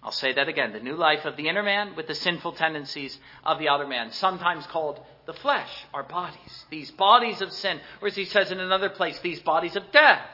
[0.02, 0.72] I'll I'll say that again.
[0.72, 4.10] The new life of the inner man with the sinful tendencies of the outer man,
[4.10, 6.64] sometimes called the flesh, our bodies.
[6.70, 10.26] These bodies of sin, or as he says in another place, these bodies of death.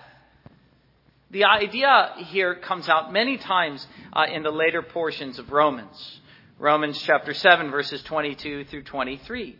[1.30, 6.20] The idea here comes out many times uh, in the later portions of Romans.
[6.58, 9.56] Romans chapter 7, verses 22 through 23.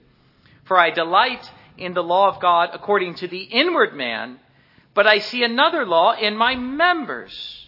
[0.65, 4.41] For I delight in the law of God according to the inward man,
[4.95, 7.67] but I see another law in my members,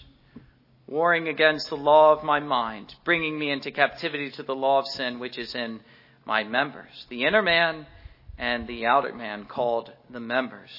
[0.86, 4.86] warring against the law of my mind, bringing me into captivity to the law of
[4.88, 5.80] sin which is in
[6.24, 7.06] my members.
[7.10, 7.86] The inner man
[8.38, 10.70] and the outer man called the members.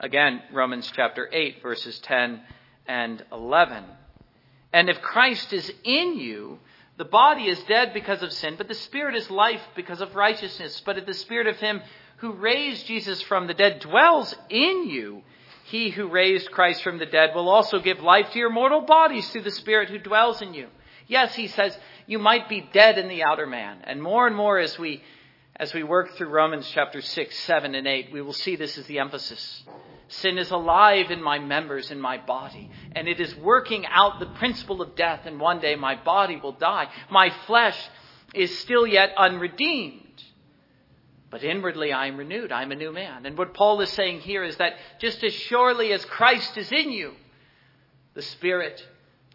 [0.00, 2.40] Again, Romans chapter 8, verses 10
[2.86, 3.82] and 11.
[4.72, 6.60] And if Christ is in you,
[6.98, 10.80] the body is dead because of sin, but the spirit is life because of righteousness.
[10.84, 11.80] But if the spirit of him
[12.18, 15.22] who raised Jesus from the dead dwells in you,
[15.64, 19.28] he who raised Christ from the dead will also give life to your mortal bodies
[19.30, 20.68] through the spirit who dwells in you.
[21.08, 23.78] Yes, he says, you might be dead in the outer man.
[23.84, 25.02] And more and more as we
[25.58, 28.86] as we work through Romans chapter 6, 7, and 8, we will see this is
[28.86, 29.64] the emphasis.
[30.06, 34.26] Sin is alive in my members, in my body, and it is working out the
[34.26, 36.88] principle of death, and one day my body will die.
[37.10, 37.76] My flesh
[38.34, 40.04] is still yet unredeemed.
[41.30, 42.52] But inwardly I am renewed.
[42.52, 43.26] I'm a new man.
[43.26, 46.90] And what Paul is saying here is that just as surely as Christ is in
[46.90, 47.12] you,
[48.14, 48.82] the Spirit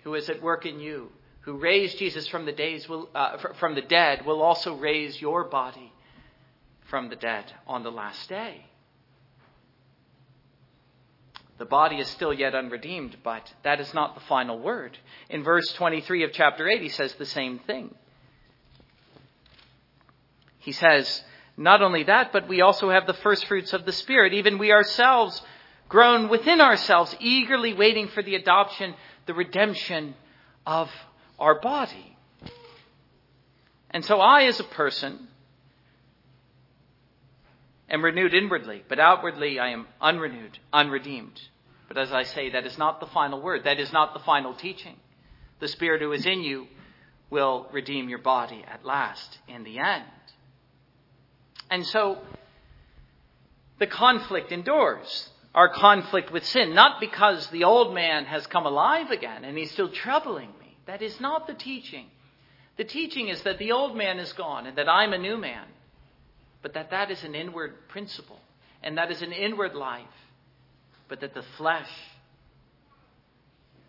[0.04, 3.76] who is at work in you, who raised Jesus from the days will, uh, from
[3.76, 5.93] the dead, will also raise your body
[6.94, 8.64] from the dead on the last day.
[11.58, 15.00] The body is still yet unredeemed, but that is not the final word.
[15.28, 17.96] In verse 23 of chapter 8, he says the same thing.
[20.60, 21.24] He says,
[21.58, 24.36] not only that, but we also have the first fruits of the Spirit.
[24.36, 25.42] Even we ourselves,
[25.90, 28.94] groan within ourselves, eagerly waiting for the adoption,
[29.26, 30.14] the redemption
[30.64, 30.92] of
[31.40, 32.16] our body.
[33.90, 35.30] And so I, as a person,
[37.90, 41.40] am renewed inwardly, but outwardly I am unrenewed, unredeemed.
[41.88, 43.66] But as I say, that is not the final word.
[43.66, 44.96] That is not the final teaching.
[45.60, 46.68] The Spirit who is in you
[47.30, 50.04] will redeem your body at last in the end.
[51.70, 52.20] And so
[53.80, 55.30] the conflict endures.
[55.56, 59.72] Our conflict with sin, not because the old man has come alive again and he's
[59.72, 60.78] still troubling me.
[60.88, 62.08] That is not the teaching.
[62.78, 65.66] The teaching is that the old man is gone and that I'm a new man
[66.64, 68.40] but that that is an inward principle
[68.82, 70.04] and that is an inward life,
[71.08, 71.90] but that the flesh,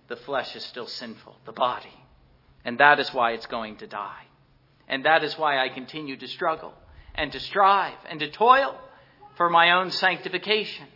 [0.08, 1.94] the flesh is still sinful, the body.
[2.64, 4.24] And that is why it's going to die.
[4.88, 6.74] And that is why I continue to struggle
[7.14, 8.76] and to strive and to toil
[9.36, 10.86] for my own sanctification.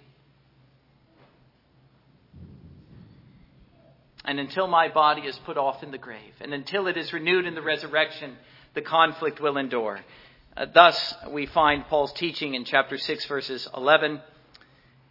[4.25, 7.47] And until my body is put off in the grave, and until it is renewed
[7.47, 8.37] in the resurrection,
[8.75, 10.01] the conflict will endure.
[10.59, 14.21] Uh, thus, we find Paul's teaching in chapter 6, verses 11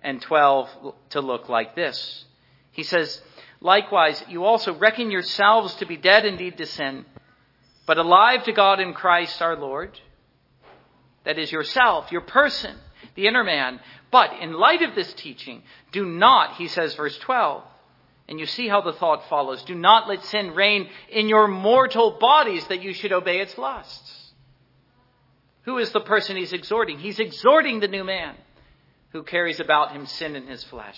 [0.02, 0.70] and 12
[1.12, 2.26] to look like this.
[2.72, 3.22] He says,
[3.62, 7.06] Likewise, you also reckon yourselves to be dead indeed to sin,
[7.86, 9.98] but alive to God in Christ our Lord.
[11.24, 12.76] That is yourself, your person,
[13.16, 13.80] the inner man.
[14.12, 17.64] But in light of this teaching, do not, he says, verse 12,
[18.28, 22.18] and you see how the thought follows, do not let sin reign in your mortal
[22.20, 24.17] bodies that you should obey its lusts.
[25.68, 26.98] Who is the person he's exhorting?
[26.98, 28.36] He's exhorting the new man
[29.12, 30.98] who carries about him sin in his flesh.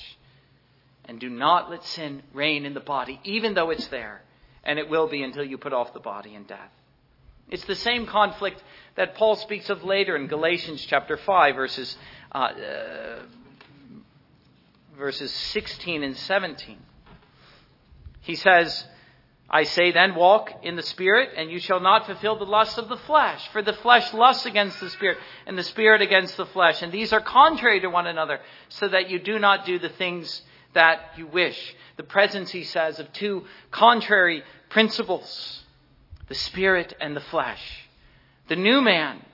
[1.06, 4.22] And do not let sin reign in the body, even though it's there.
[4.64, 6.70] And it will be until you put off the body in death.
[7.50, 8.62] It's the same conflict
[8.96, 11.98] that Paul speaks of later in Galatians chapter 5, verses,
[12.32, 13.20] uh, uh,
[14.96, 16.78] verses 16 and 17.
[18.22, 18.86] He says,
[19.52, 22.88] I say then, walk in the Spirit, and you shall not fulfill the lusts of
[22.88, 23.48] the flesh.
[23.52, 26.84] For the flesh lusts against the Spirit, and the Spirit against the flesh.
[26.84, 30.44] And these are contrary to one another, so that you do not do the things
[30.74, 31.76] that you wish.
[31.98, 35.64] The presence, he says, of two contrary principles
[36.28, 37.88] the Spirit and the flesh.
[38.50, 39.26] The new man,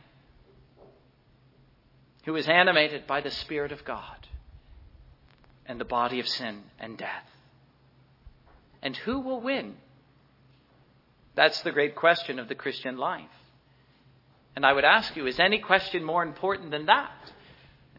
[2.23, 4.27] who is animated by the Spirit of God,
[5.65, 7.25] and the body of sin and death.
[8.81, 9.75] And who will win?
[11.36, 13.29] That's the great question of the Christian life.
[14.56, 17.12] And I would ask you, is any question more important than that?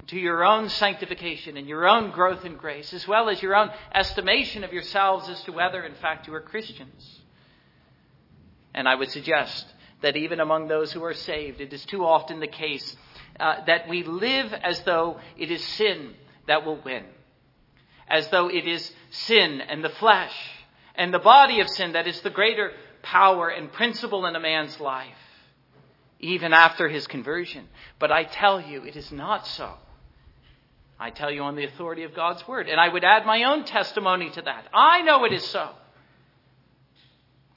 [0.09, 3.71] To your own sanctification and your own growth in grace, as well as your own
[3.95, 7.21] estimation of yourselves as to whether, in fact, you are Christians.
[8.73, 9.67] And I would suggest
[10.03, 12.97] that even among those who are saved, it is too often the case
[13.39, 16.15] uh, that we live as though it is sin
[16.47, 17.05] that will win,
[18.09, 20.35] as though it is sin and the flesh
[20.95, 22.73] and the body of sin that is the greater
[23.07, 25.07] power and principle in a man's life,
[26.19, 27.69] even after his conversion.
[27.99, 29.75] But I tell you, it is not so.
[30.99, 32.69] I tell you on the authority of God's word.
[32.69, 34.67] And I would add my own testimony to that.
[34.75, 35.71] I know it is so.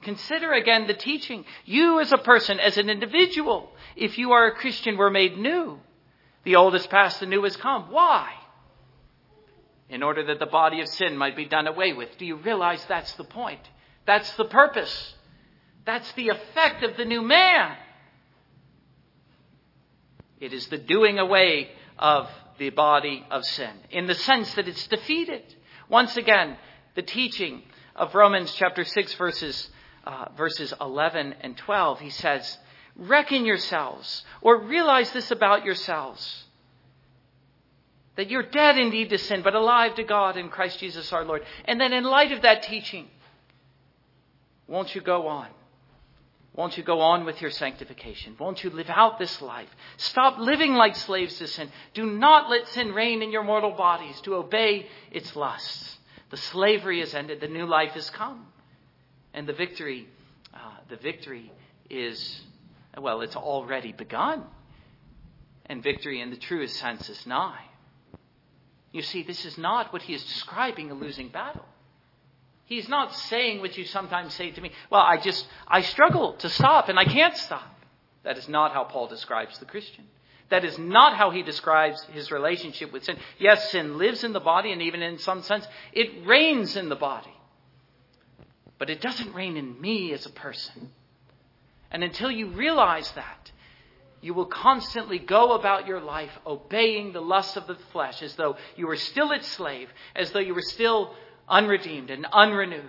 [0.02, 1.44] Consider again the teaching.
[1.64, 5.80] You as a person, as an individual, if you are a Christian, were made new.
[6.44, 7.90] The old has passed, the new has come.
[7.90, 8.32] Why?
[9.88, 12.16] In order that the body of sin might be done away with.
[12.18, 13.60] Do you realize that's the point?
[14.06, 15.14] That's the purpose.
[15.90, 17.76] That's the effect of the new man.
[20.38, 21.68] It is the doing away
[21.98, 22.28] of
[22.58, 25.42] the body of sin in the sense that it's defeated.
[25.88, 26.56] Once again,
[26.94, 27.62] the teaching
[27.96, 29.68] of Romans chapter 6 verses,
[30.04, 32.58] uh, verses 11 and 12, he says,
[32.94, 36.44] reckon yourselves or realize this about yourselves.
[38.14, 41.42] That you're dead indeed to sin, but alive to God in Christ Jesus our Lord.
[41.64, 43.08] And then in light of that teaching,
[44.68, 45.48] won't you go on?
[46.54, 48.34] Won't you go on with your sanctification?
[48.38, 49.68] Won't you live out this life?
[49.98, 51.70] Stop living like slaves to sin.
[51.94, 55.98] Do not let sin reign in your mortal bodies to obey its lusts.
[56.30, 57.40] The slavery is ended.
[57.40, 58.46] The new life has come.
[59.32, 60.08] And the victory,
[60.52, 61.52] uh, the victory
[61.88, 62.40] is,
[62.98, 64.42] well, it's already begun.
[65.66, 67.64] And victory in the truest sense is nigh.
[68.92, 71.64] You see, this is not what he is describing a losing battle.
[72.70, 76.48] He's not saying what you sometimes say to me, well, I just, I struggle to
[76.48, 77.68] stop and I can't stop.
[78.22, 80.04] That is not how Paul describes the Christian.
[80.50, 83.16] That is not how he describes his relationship with sin.
[83.40, 86.94] Yes, sin lives in the body, and even in some sense, it reigns in the
[86.94, 87.34] body.
[88.78, 90.90] But it doesn't reign in me as a person.
[91.90, 93.50] And until you realize that,
[94.20, 98.56] you will constantly go about your life obeying the lusts of the flesh as though
[98.76, 101.14] you were still its slave, as though you were still
[101.50, 102.84] unredeemed and unrenewed.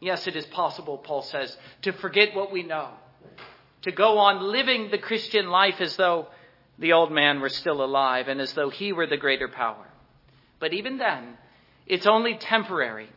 [0.00, 2.90] Yes, it is possible, Paul says, to forget what we know,
[3.82, 6.28] to go on living the Christian life as though
[6.78, 9.86] the old man were still alive and as though he were the greater power.
[10.60, 11.38] But even then,
[11.86, 13.08] it's only temporary.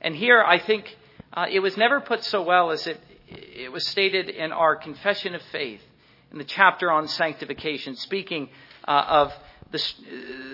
[0.00, 0.96] And here I think
[1.32, 5.34] uh, it was never put so well as it, it was stated in our confession
[5.34, 5.82] of faith
[6.30, 8.50] in the chapter on sanctification, speaking
[8.86, 9.32] uh, of
[9.72, 9.82] the,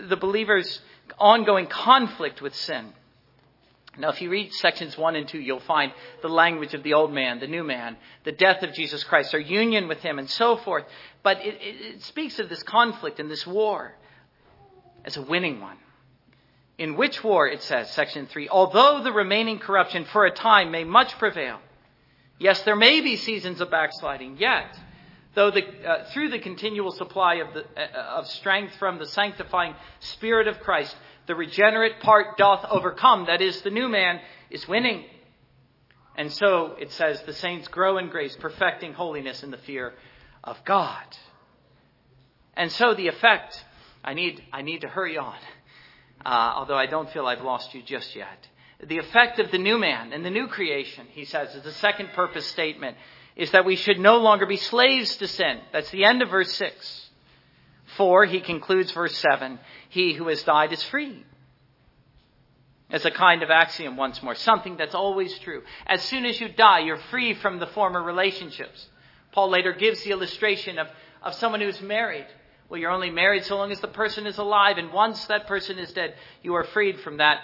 [0.09, 0.81] the believer's
[1.19, 2.93] ongoing conflict with sin.
[3.99, 7.13] Now, if you read sections 1 and 2, you'll find the language of the old
[7.13, 10.57] man, the new man, the death of Jesus Christ, our union with him, and so
[10.57, 10.85] forth.
[11.23, 13.95] But it, it, it speaks of this conflict and this war
[15.05, 15.79] as a winning one.
[16.77, 20.85] In which war, it says, section 3, although the remaining corruption for a time may
[20.85, 21.59] much prevail,
[22.39, 24.79] yes, there may be seasons of backsliding, yet
[25.37, 29.75] though the, uh, through the continual supply of, the, uh, of strength from the sanctifying
[30.01, 34.19] Spirit of Christ, the regenerate part doth overcome, that is, the new man
[34.51, 35.05] is winning.
[36.17, 39.93] And so it says, the saints grow in grace, perfecting holiness in the fear
[40.43, 41.05] of God.
[42.55, 43.63] And so the effect,
[44.03, 45.37] I need, I need to hurry on,
[46.25, 48.49] uh, although I don't feel I've lost you just yet.
[48.83, 52.11] The effect of the new man and the new creation, he says, is the second
[52.15, 52.97] purpose statement
[53.37, 55.61] is that we should no longer be slaves to sin.
[55.73, 57.11] That's the end of verse 6.
[57.97, 59.59] For, he concludes verse 7,
[59.91, 61.25] he who has died is free.
[62.91, 65.63] As a kind of axiom once more, something that's always true.
[65.87, 68.87] As soon as you die, you're free from the former relationships.
[69.33, 70.89] Paul later gives the illustration of,
[71.23, 72.27] of someone who's married.
[72.69, 75.79] Well, you're only married so long as the person is alive, and once that person
[75.79, 77.41] is dead, you are freed from that,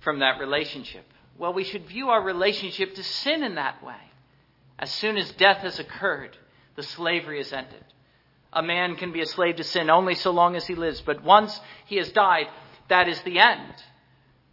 [0.00, 1.04] from that relationship.
[1.38, 4.09] Well, we should view our relationship to sin in that way.
[4.80, 6.36] As soon as death has occurred,
[6.74, 7.84] the slavery is ended.
[8.52, 11.22] A man can be a slave to sin only so long as he lives, but
[11.22, 12.46] once he has died,
[12.88, 13.74] that is the end.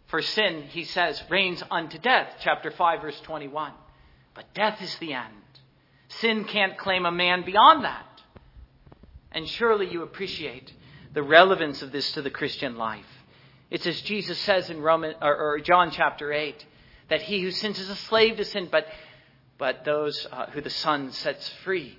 [0.06, 3.72] For sin, he says, reigns unto death, chapter 5, verse 21.
[4.34, 5.34] But death is the end.
[6.08, 8.04] Sin can't claim a man beyond that.
[9.32, 10.72] And surely you appreciate
[11.14, 13.06] the relevance of this to the Christian life.
[13.70, 16.64] It's as Jesus says in Roman, or, or John chapter 8,
[17.08, 18.86] that he who sins is a slave to sin, but
[19.58, 21.98] but those uh, who the Son sets free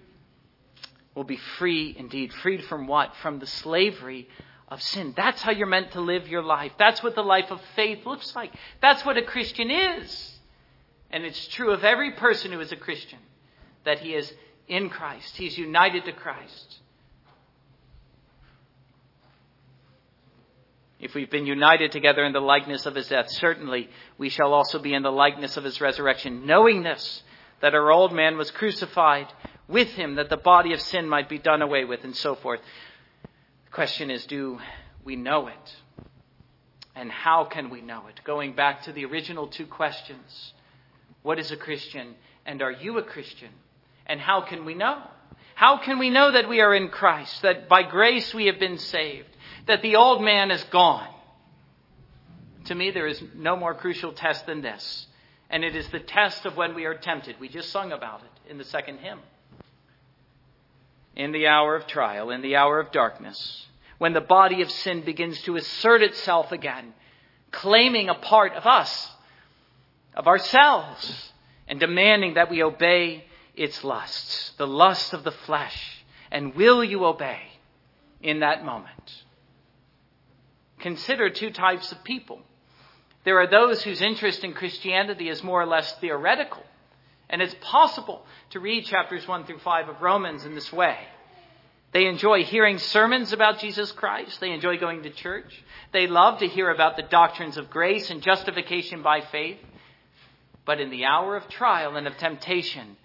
[1.14, 2.34] will be free indeed.
[2.34, 3.16] Freed from what?
[3.18, 4.28] From the slavery
[4.70, 5.14] of sin.
[5.18, 6.72] That's how you're meant to live your life.
[6.78, 8.51] That's what the life of faith looks like.
[8.82, 10.39] That's what a Christian is.
[11.12, 13.20] And it's true of every person who is a Christian
[13.84, 14.32] that he is
[14.68, 16.80] in Christ, he's united to Christ.
[20.99, 24.80] If we've been united together in the likeness of his death, certainly we shall also
[24.80, 26.45] be in the likeness of his resurrection.
[26.45, 27.24] Knowing this,
[27.62, 29.28] that our old man was crucified
[29.68, 32.60] with him that the body of sin might be done away with and so forth.
[33.24, 34.60] The question is, do
[35.03, 35.76] we know it?
[36.95, 38.22] And how can we know it?
[38.24, 40.53] Going back to the original two questions
[41.22, 42.16] What is a Christian?
[42.45, 43.49] And are you a Christian?
[44.05, 45.03] And how can we know?
[45.53, 48.78] How can we know that we are in Christ, that by grace we have been
[48.78, 49.28] saved,
[49.68, 51.07] that the old man is gone?
[52.66, 55.05] To me, there is no more crucial test than this.
[55.50, 57.39] And it is the test of when we are tempted.
[57.39, 59.20] We just sung about it in the second hymn.
[61.16, 65.02] In the hour of trial, in the hour of darkness, when the body of sin
[65.02, 66.93] begins to assert itself again,
[67.52, 69.12] claiming a part of us,
[70.16, 71.34] of ourselves,
[71.68, 73.26] and demanding that we obey
[73.56, 76.04] its lusts, the lust of the flesh.
[76.32, 77.39] And will you obey
[78.22, 79.24] in that moment?
[80.80, 82.41] Consider two types of people.
[83.30, 86.63] There are those whose interest in Christianity is more or less theoretical.
[87.30, 90.97] And it's possible to read chapters 1 through 5 of Romans in this way.
[91.91, 94.39] They enjoy hearing sermons about Jesus Christ.
[94.39, 95.63] They enjoy going to church.
[95.93, 99.59] They love to hear about the doctrines of grace and justification by faith.
[100.65, 102.97] But in the hour of trial and of temptation,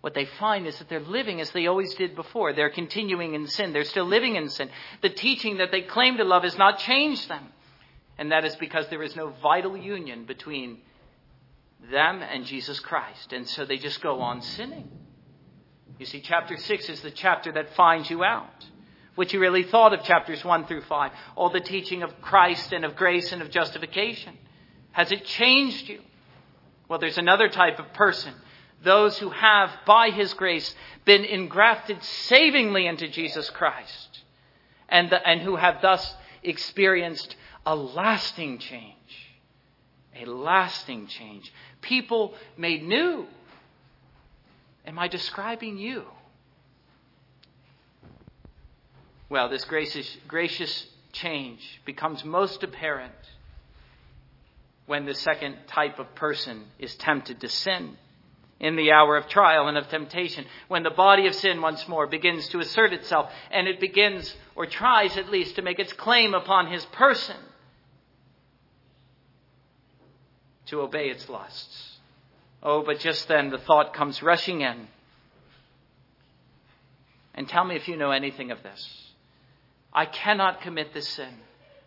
[0.00, 2.52] what they find is that they're living as they always did before.
[2.52, 3.72] They're continuing in sin.
[3.72, 4.70] They're still living in sin.
[5.02, 7.52] The teaching that they claim to love has not changed them.
[8.18, 10.78] And that is because there is no vital union between
[11.90, 13.32] them and Jesus Christ.
[13.32, 14.88] And so they just go on sinning.
[15.98, 18.66] You see, chapter 6 is the chapter that finds you out.
[19.14, 21.12] What you really thought of chapters 1 through 5.
[21.36, 24.36] All the teaching of Christ and of grace and of justification.
[24.92, 26.00] Has it changed you?
[26.88, 28.34] Well, there's another type of person.
[28.82, 34.22] Those who have, by His grace, been engrafted savingly into Jesus Christ.
[34.88, 38.96] And, the, and who have thus experienced a lasting change.
[40.16, 41.52] A lasting change.
[41.80, 43.26] People made new
[44.84, 46.04] Am I describing you?
[49.28, 53.14] Well, this gracious, gracious change becomes most apparent
[54.86, 57.96] when the second type of person is tempted to sin
[58.58, 62.06] in the hour of trial and of temptation, when the body of sin once more
[62.06, 66.34] begins to assert itself and it begins, or tries at least, to make its claim
[66.34, 67.36] upon his person
[70.66, 71.98] to obey its lusts.
[72.62, 74.86] Oh, but just then the thought comes rushing in.
[77.34, 79.12] And tell me if you know anything of this.
[79.92, 81.34] I cannot commit this sin,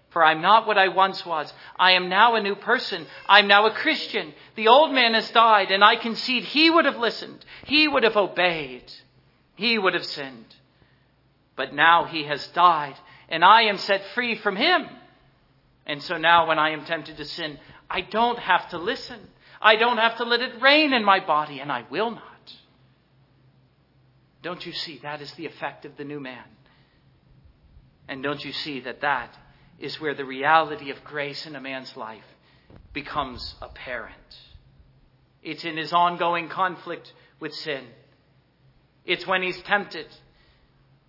[0.09, 1.51] for I'm not what I once was.
[1.77, 3.05] I am now a new person.
[3.27, 4.33] I'm now a Christian.
[4.55, 7.43] The old man has died, and I concede he would have listened.
[7.65, 8.91] He would have obeyed.
[9.55, 10.55] He would have sinned.
[11.55, 12.95] But now he has died,
[13.29, 14.87] and I am set free from him.
[15.85, 17.59] And so now when I am tempted to sin,
[17.89, 19.19] I don't have to listen.
[19.61, 22.21] I don't have to let it reign in my body, and I will not.
[24.41, 26.43] Don't you see that is the effect of the new man?
[28.07, 29.35] And don't you see that that
[29.79, 32.23] is where the reality of grace in a man's life
[32.93, 34.15] becomes apparent?
[35.41, 37.85] It's in his ongoing conflict with sin.
[39.03, 40.07] It's when he's tempted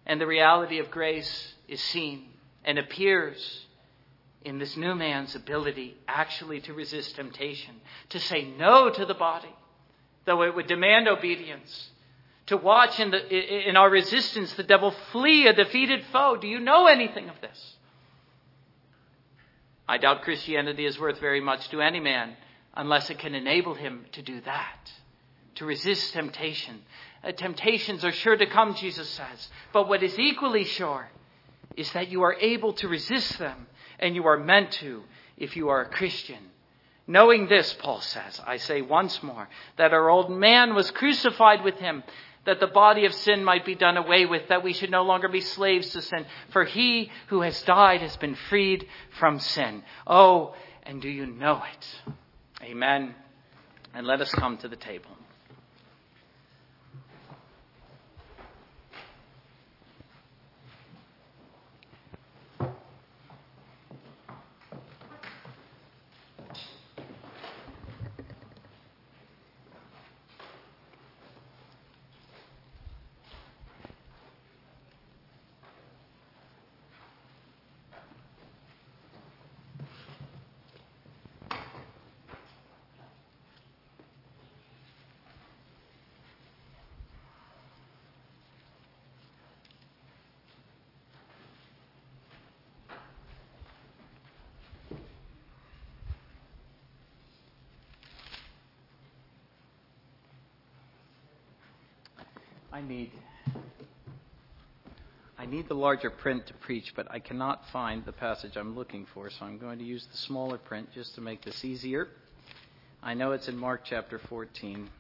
[0.06, 2.28] and the reality of grace is seen
[2.64, 3.65] and appears
[4.47, 7.74] in this new man's ability actually to resist temptation,
[8.11, 9.55] to say no to the body,
[10.24, 11.90] though it would demand obedience,
[12.47, 16.36] to watch in, the, in our resistance the devil flee a defeated foe.
[16.40, 17.74] Do you know anything of this?
[19.88, 22.36] I doubt Christianity is worth very much to any man
[22.74, 24.92] unless it can enable him to do that,
[25.57, 26.82] to resist temptation.
[27.24, 31.09] Uh, temptations are sure to come, Jesus says, but what is equally sure
[31.76, 33.66] is that you are able to resist them
[33.99, 35.03] and you are meant to
[35.36, 36.38] if you are a Christian.
[37.07, 41.76] Knowing this, Paul says, I say once more, that our old man was crucified with
[41.76, 42.03] him,
[42.47, 45.28] that the body of sin might be done away with, that we should no longer
[45.28, 46.26] be slaves to sin.
[46.51, 48.86] For he who has died has been freed
[49.18, 49.82] from sin.
[50.07, 52.12] Oh, and do you know it?
[52.62, 53.14] Amen.
[53.94, 55.15] And let us come to the table.
[102.76, 103.10] I need
[105.38, 109.06] I need the larger print to preach, but I cannot find the passage I'm looking
[109.14, 112.08] for, so I'm going to use the smaller print just to make this easier.
[113.02, 114.90] I know it's in Mark chapter 14.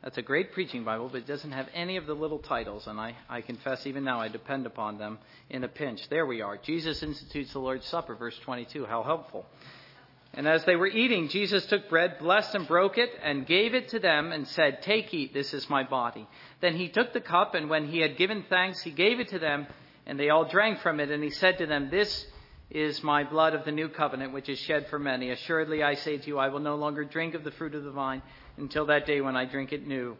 [0.00, 3.00] That's a great preaching Bible, but it doesn't have any of the little titles, and
[3.00, 5.18] I, I confess even now I depend upon them
[5.50, 6.08] in a pinch.
[6.08, 6.56] There we are.
[6.56, 8.86] Jesus institutes the Lord's Supper, verse 22.
[8.86, 9.44] How helpful.
[10.36, 13.88] And as they were eating, Jesus took bread, blessed and broke it, and gave it
[13.88, 16.28] to them, and said, Take, eat, this is my body.
[16.60, 19.38] Then he took the cup, and when he had given thanks, he gave it to
[19.38, 19.66] them,
[20.04, 21.10] and they all drank from it.
[21.10, 22.26] And he said to them, This
[22.70, 25.30] is my blood of the new covenant, which is shed for many.
[25.30, 27.90] Assuredly, I say to you, I will no longer drink of the fruit of the
[27.90, 28.20] vine
[28.58, 30.18] until that day when I drink it new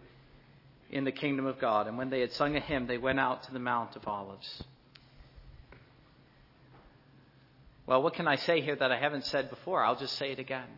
[0.90, 1.88] in the kingdom of God.
[1.88, 4.62] And when they had sung a hymn, they went out to the Mount of Olives.
[7.86, 9.84] Well, what can I say here that I haven't said before?
[9.84, 10.68] I'll just say it again.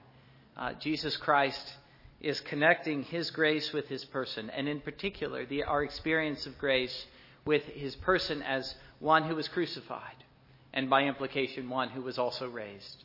[0.57, 1.75] Uh, Jesus Christ
[2.21, 7.07] is connecting his grace with his person, and in particular, the, our experience of grace
[7.45, 10.25] with his person as one who was crucified,
[10.73, 13.05] and by implication, one who was also raised.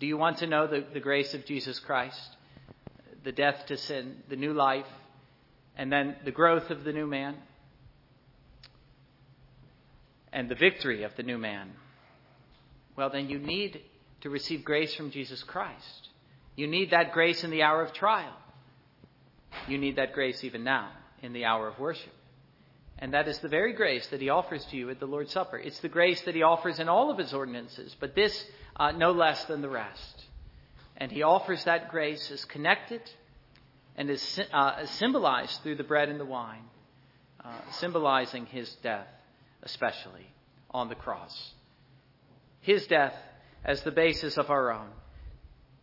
[0.00, 2.36] Do you want to know the, the grace of Jesus Christ?
[3.24, 4.86] the death to sin, the new life,
[5.76, 7.36] and then the growth of the new man,
[10.32, 11.70] and the victory of the new man,
[12.96, 13.80] well, then you need
[14.22, 16.08] to receive grace from Jesus Christ.
[16.56, 18.34] You need that grace in the hour of trial.
[19.68, 20.90] You need that grace even now
[21.22, 22.12] in the hour of worship.
[22.98, 25.58] And that is the very grace that he offers to you at the Lord's Supper.
[25.58, 28.44] It's the grace that he offers in all of his ordinances, but this
[28.76, 30.24] uh, no less than the rest.
[30.96, 33.02] And he offers that grace as connected
[33.96, 36.64] and is uh, symbolized through the bread and the wine,
[37.44, 39.08] uh, symbolizing his death,
[39.62, 40.26] especially
[40.70, 41.52] on the cross.
[42.62, 43.14] His death
[43.64, 44.88] as the basis of our own,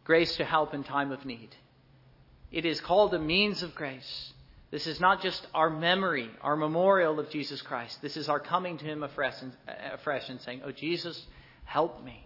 [0.04, 1.56] grace to help in time of need.
[2.52, 4.34] It is called a means of grace.
[4.72, 8.02] This is not just our memory, our memorial of Jesus Christ.
[8.02, 11.26] This is our coming to Him afresh and, uh, afresh and saying, Oh, Jesus,
[11.64, 12.26] help me.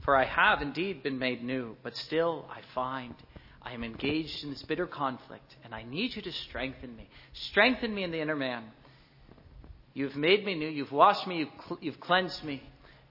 [0.00, 3.14] For I have indeed been made new, but still I find
[3.62, 7.08] I am engaged in this bitter conflict, and I need you to strengthen me.
[7.32, 8.64] Strengthen me in the inner man.
[9.94, 12.62] You've made me new, you've washed me, you've, cl- you've cleansed me,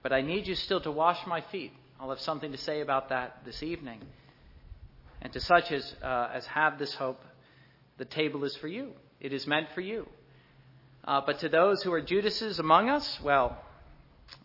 [0.04, 1.72] but I need you still to wash my feet.
[1.98, 4.02] I'll have something to say about that this evening.
[5.22, 7.22] And to such as, uh, as have this hope,
[7.96, 8.90] the table is for you.
[9.18, 10.06] It is meant for you.
[11.04, 13.56] Uh, but to those who are Judases among us, well,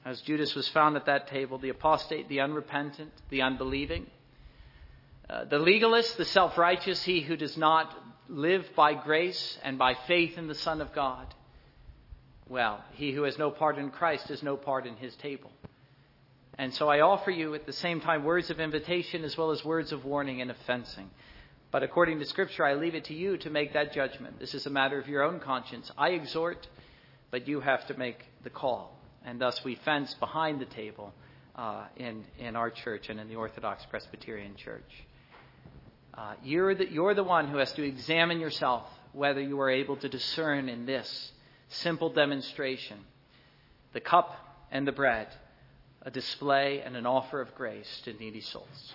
[0.05, 4.07] as Judas was found at that table, the apostate, the unrepentant, the unbelieving,
[5.30, 7.93] uh, the legalist, the self righteous, he who does not
[8.30, 11.36] live by grace and by faith in the Son of God,
[12.49, 15.51] well, he who has no part in Christ has no part in his table.
[16.57, 19.63] And so I offer you at the same time words of invitation as well as
[19.63, 21.09] words of warning and of fencing.
[21.71, 24.39] But according to Scripture, I leave it to you to make that judgment.
[24.39, 25.91] This is a matter of your own conscience.
[25.97, 26.67] I exhort,
[27.29, 28.99] but you have to make the call.
[29.23, 31.13] And thus we fence behind the table
[31.55, 34.91] uh, in, in our church and in the Orthodox Presbyterian Church.
[36.15, 38.83] Uh, you're, the, you're the one who has to examine yourself
[39.13, 41.31] whether you are able to discern in this
[41.70, 42.97] simple demonstration
[43.93, 44.36] the cup
[44.72, 45.28] and the bread,
[46.03, 48.93] a display and an offer of grace to needy souls.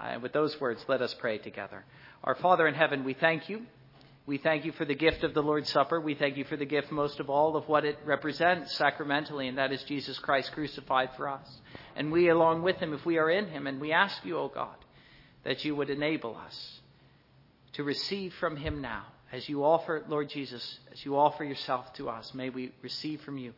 [0.00, 1.84] Uh, with those words, let us pray together.
[2.24, 3.66] Our Father in heaven, we thank you.
[4.26, 6.00] We thank you for the gift of the Lord's Supper.
[6.00, 9.58] We thank you for the gift, most of all, of what it represents sacramentally, and
[9.58, 11.60] that is Jesus Christ crucified for us.
[11.96, 14.48] And we, along with him, if we are in him, and we ask you, O
[14.48, 14.76] God,
[15.44, 16.80] that you would enable us
[17.72, 19.04] to receive from him now.
[19.32, 23.38] As you offer, Lord Jesus, as you offer yourself to us, may we receive from
[23.38, 23.52] you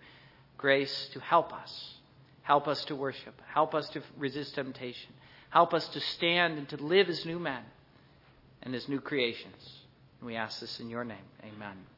[0.59, 1.95] grace to help us.
[2.43, 3.41] Help us to worship.
[3.53, 5.13] Help us to resist temptation.
[5.51, 7.63] Help us to stand and to live as new men
[8.63, 9.81] and as new creations.
[10.21, 11.25] And we ask this in your name.
[11.43, 11.92] Amen.